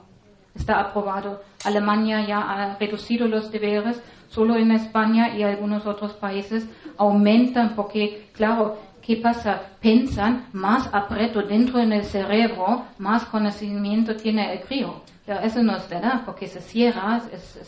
[0.55, 1.41] Está aprobado.
[1.63, 8.29] Alemania ya ha reducido los deberes, solo en España y algunos otros países aumentan, porque,
[8.33, 9.61] claro, ¿qué pasa?
[9.81, 15.01] Pensan más apreto dentro en el cerebro, más conocimiento tiene el crío.
[15.25, 17.21] Pero eso no es verdad, porque se cierra,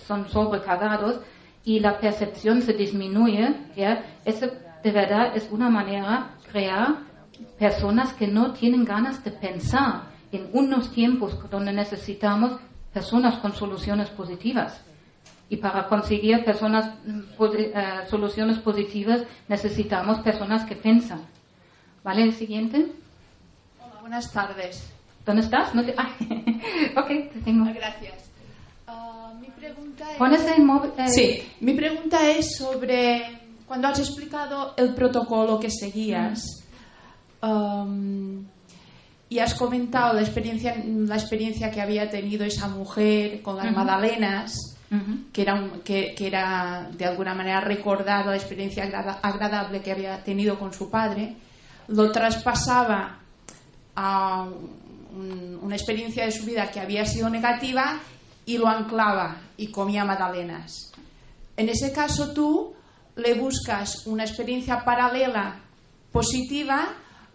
[0.07, 1.19] son sobrecargados
[1.63, 4.03] y la percepción se disminuye, ¿ya?
[4.25, 4.47] Eso
[4.83, 6.95] de verdad es una manera de crear
[7.57, 12.59] personas que no tienen ganas de pensar en unos tiempos donde necesitamos
[12.93, 14.81] personas con soluciones positivas.
[15.49, 17.73] Y para conseguir personas, eh,
[18.09, 21.21] soluciones positivas necesitamos personas que piensan.
[22.03, 22.23] ¿Vale?
[22.23, 22.87] El siguiente.
[23.79, 24.91] Hola, buenas tardes.
[25.25, 25.73] ¿Dónde estás?
[25.75, 25.93] No te...
[25.97, 26.09] ah,
[26.97, 27.65] ok, te tengo.
[27.73, 28.29] Gracias.
[28.87, 30.17] Uh, mi pregunta es...
[30.17, 30.91] ¿Pones el móvil?
[30.97, 36.63] Eh, Sí, mi pregunta es sobre cuando has explicado el protocolo que seguías
[37.41, 38.45] um,
[39.33, 43.75] y has comentado la experiencia, la experiencia que había tenido esa mujer con las Ujú.
[43.75, 44.75] magdalenas,
[45.33, 49.91] que era, un- que, que era de alguna manera recordado la experiencia agrada- agradable que
[49.91, 51.35] había tenido con su padre,
[51.87, 53.17] lo traspasaba
[53.95, 54.47] a
[55.15, 57.97] un- una experiencia de su vida que había sido negativa
[58.45, 60.91] y lo anclaba y comía magdalenas.
[61.57, 62.73] En ese caso tú
[63.15, 65.55] le buscas una experiencia paralela
[66.11, 66.89] positiva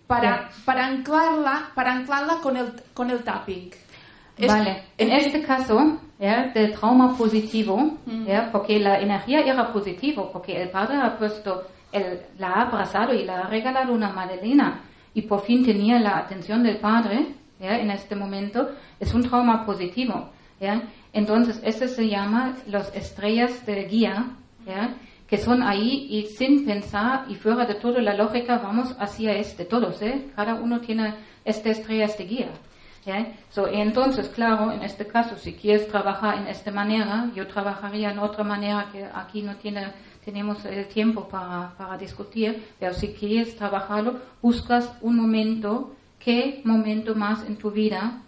[0.09, 3.71] para, para anclarla para anclarla con el, con el tapping.
[4.37, 10.31] Es- Vale, en este caso, ya, del trauma positivo, ya, porque la energía era positivo,
[10.33, 14.81] porque el padre ha puesto, el, la ha abrazado y le ha regalado una magdalena
[15.15, 19.65] y por fin tenía la atención del padre, ya, en este momento, es un trauma
[19.67, 20.31] positivo,
[20.61, 20.83] ya.
[21.13, 24.27] Entonces, eso se llama las estrellas de guía,
[24.67, 24.95] ya,
[25.29, 29.67] que son ahí y sin pensar y fuera de toda la lógica vamos hacia este,
[29.67, 30.31] todos, ¿eh?
[30.35, 31.15] Cada uno tiene
[31.45, 32.51] estas estrellas de guía.
[33.05, 33.35] ¿ya?
[33.51, 38.19] So, entonces, claro, en este caso, si quieres trabajar en esta manera, yo trabajaría en
[38.19, 39.93] otra manera que aquí no tiene,
[40.25, 47.15] tenemos el tiempo para, para discutir, pero si quieres trabajarlo, buscas un momento, qué momento
[47.15, 48.23] más en tu vida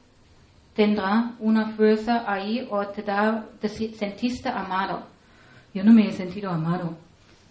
[0.75, 5.10] tendrá una fuerza ahí o te da, te sentiste amado.
[5.73, 6.97] Yo no me he sentido amado.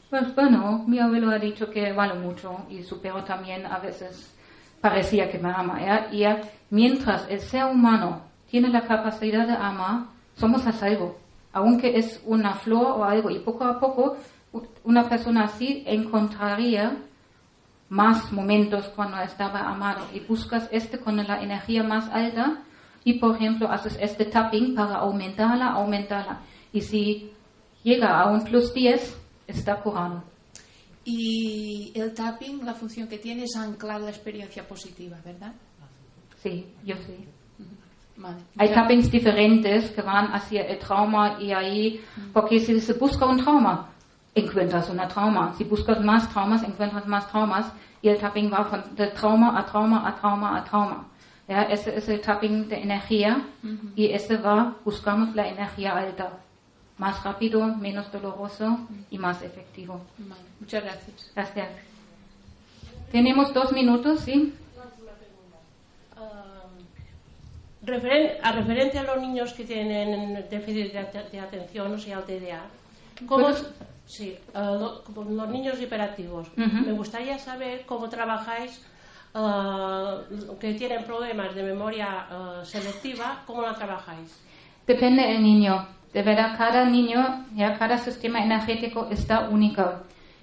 [0.10, 4.34] Pues bueno, mi abuelo ha dicho que vale mucho y su perro también a veces
[4.82, 5.80] parecía que me ama.
[6.12, 6.26] Y
[6.70, 10.06] mientras el ser humano tiene la capacidad de amar,
[10.36, 11.18] somos a salvo.
[11.54, 13.30] Aunque es una flor o algo.
[13.30, 14.18] Y poco a poco
[14.84, 16.98] una persona así encontraría
[17.90, 20.06] más momentos cuando estaba amado.
[20.14, 22.64] Y buscas este con la energía más alta
[23.04, 26.40] y, por ejemplo, haces este tapping para aumentarla, aumentarla.
[26.74, 27.32] Y si
[27.84, 29.18] llega a un plus 10,
[29.48, 30.24] está curado.
[31.06, 35.54] Y el tapping, la función que tiene es anclar la experiencia positiva, ¿verdad?
[36.42, 37.28] Sí, yo sí.
[38.18, 38.38] Vale.
[38.58, 42.02] Hay tappings diferentes que van hacia el trauma y ahí,
[42.34, 43.90] porque si se busca un trauma,
[44.36, 45.54] encuentras una trauma.
[45.58, 47.72] Si buscas más traumas, encuentras más traumas
[48.02, 51.08] y el tapping va von de trauma a trauma a trauma a trauma.
[51.48, 53.42] Ja, ese es el tapping de energía
[53.96, 56.32] y ese va, buscamos la energía alta.
[57.00, 58.80] Más rápido, menos doloroso
[59.10, 60.02] y más efectivo.
[60.18, 61.32] Vale, muchas gracias.
[61.34, 61.70] Gracias.
[63.12, 64.54] Tenemos dos minutos, ¿sí?
[67.86, 72.18] Referen- a referencia a los niños que tienen déficit de, ate- de atención, o sea,
[72.20, 72.62] el TDA,
[73.26, 73.66] ¿cómo, ¿Puedes-
[74.06, 78.82] sí, lo- como los niños hiperactivos, me gustaría saber cómo trabajáis
[79.34, 80.16] eh,
[80.60, 82.26] que tienen problemas de memoria
[82.64, 84.30] selectiva, ¿cómo la trabajáis?
[84.86, 85.88] Depende del niño.
[86.14, 87.46] De verdad, cada niño,
[87.78, 89.84] cada sistema energético está único.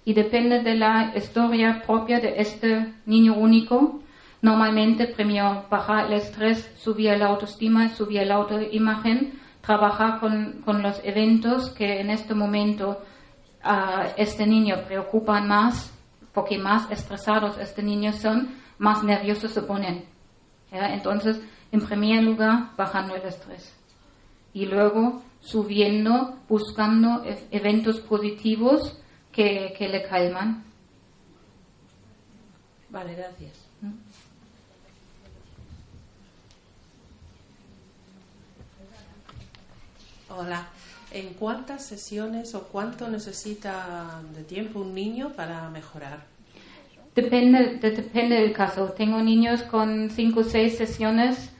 [0.04, 4.00] Y depende de la historia propia de este niño único.
[4.42, 11.70] Normalmente, primero bajar el estrés, subir la autoestima, subir la autoimagen, trabajar con, los eventos
[11.70, 13.02] que en este momento
[13.64, 15.92] a este niño preocupan más,
[16.32, 20.04] porque más estresados este niño son, más nerviosos se ponen.
[20.70, 21.40] Entonces,
[21.72, 23.76] en primer lugar, bajando el estrés
[24.56, 28.98] y luego subiendo, buscando e- eventos positivos
[29.32, 30.64] que, que le calman.
[32.90, 33.52] Vale, gracias.
[40.28, 40.66] Hola.
[41.12, 46.24] ¿En cuántas sesiones o cuánto necesita de tiempo un niño para mejorar?
[47.14, 48.86] Depende, de- depende del caso.
[48.96, 51.50] Tengo niños con 5 o 6 sesiones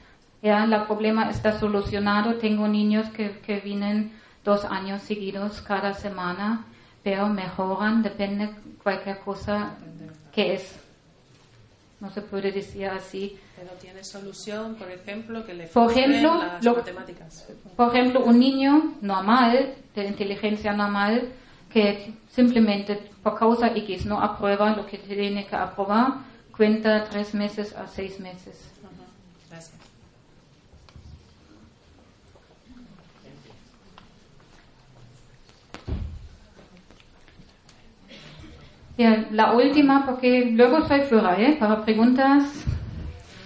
[0.43, 2.35] Ya, el problema está solucionado.
[2.37, 4.13] Tengo niños que, que vienen
[4.45, 6.65] dos años seguidos cada semana,
[7.03, 8.51] pero mejoran, depende
[8.83, 9.75] cualquier cosa
[10.33, 10.77] que es.
[12.01, 13.39] No se puede decir así.
[13.57, 17.49] Pero tiene solución, por ejemplo, que le Por ejemplo, las lo- matemáticas.
[17.75, 21.33] Por ejemplo, un niño normal, de inteligencia normal,
[21.73, 26.19] que simplemente por causa X no aprueba lo que tiene que aprobar,
[26.55, 28.71] cuenta tres meses a seis meses.
[29.49, 29.73] Gracias.
[38.99, 41.57] La última, porque luego soy fuera, ¿eh?
[41.59, 42.45] Para preguntas.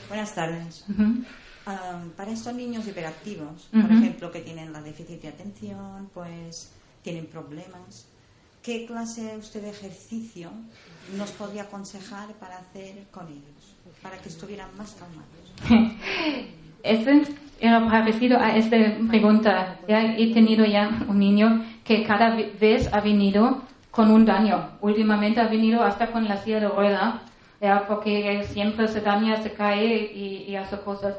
[0.08, 0.84] Buenas tardes.
[0.88, 1.24] Ujú.
[1.66, 3.82] Ah, para estos niños hiperactivos, Ujú.
[3.82, 6.72] por ejemplo, que tienen la déficit de atención, pues
[7.02, 8.06] tienen problemas,
[8.62, 10.50] ¿qué clase usted de ejercicio
[11.16, 13.74] nos podría aconsejar para hacer con ellos?
[14.02, 15.96] Para que estuvieran más calmados.
[16.82, 17.22] Ese
[17.60, 18.76] era parecido a esta
[19.08, 19.78] pregunta.
[19.88, 24.70] Ya he tenido ya un niño que cada ve- vez ha venido con un daño.
[24.80, 27.22] Últimamente ha venido hasta con la silla de rueda,
[27.60, 31.16] ya, porque siempre se daña, se cae y, y hace cosas.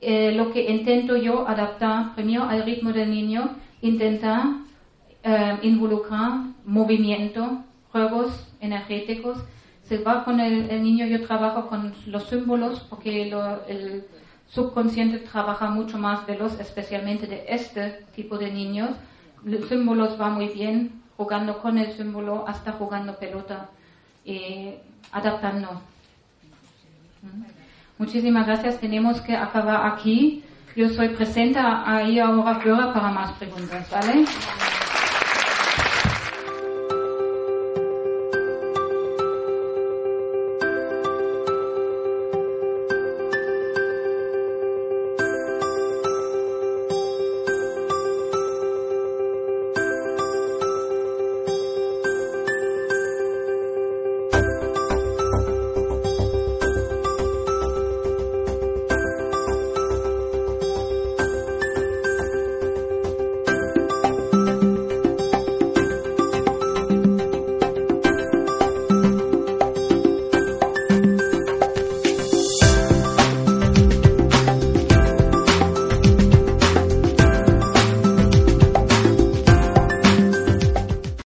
[0.00, 4.44] Eh, lo que intento yo adaptar primero al ritmo del niño, intentar
[5.22, 7.62] eh, involucrar movimiento,
[7.92, 9.38] juegos energéticos.
[9.82, 14.04] Se va con el, el niño, yo trabajo con los símbolos porque lo- el
[14.46, 18.90] subconsciente trabaja mucho más veloz, especialmente de este tipo de niños.
[19.44, 23.68] Los símbolos va muy bien, jugando con el símbolo hasta jugando pelota
[24.24, 24.70] y
[25.12, 25.82] adaptando.
[27.20, 27.42] ¿Mm?
[27.98, 28.80] Muchísimas gracias.
[28.80, 30.42] Tenemos que acabar aquí.
[30.74, 34.24] Yo soy presente ahí ahora fuera para más preguntas, ¿vale?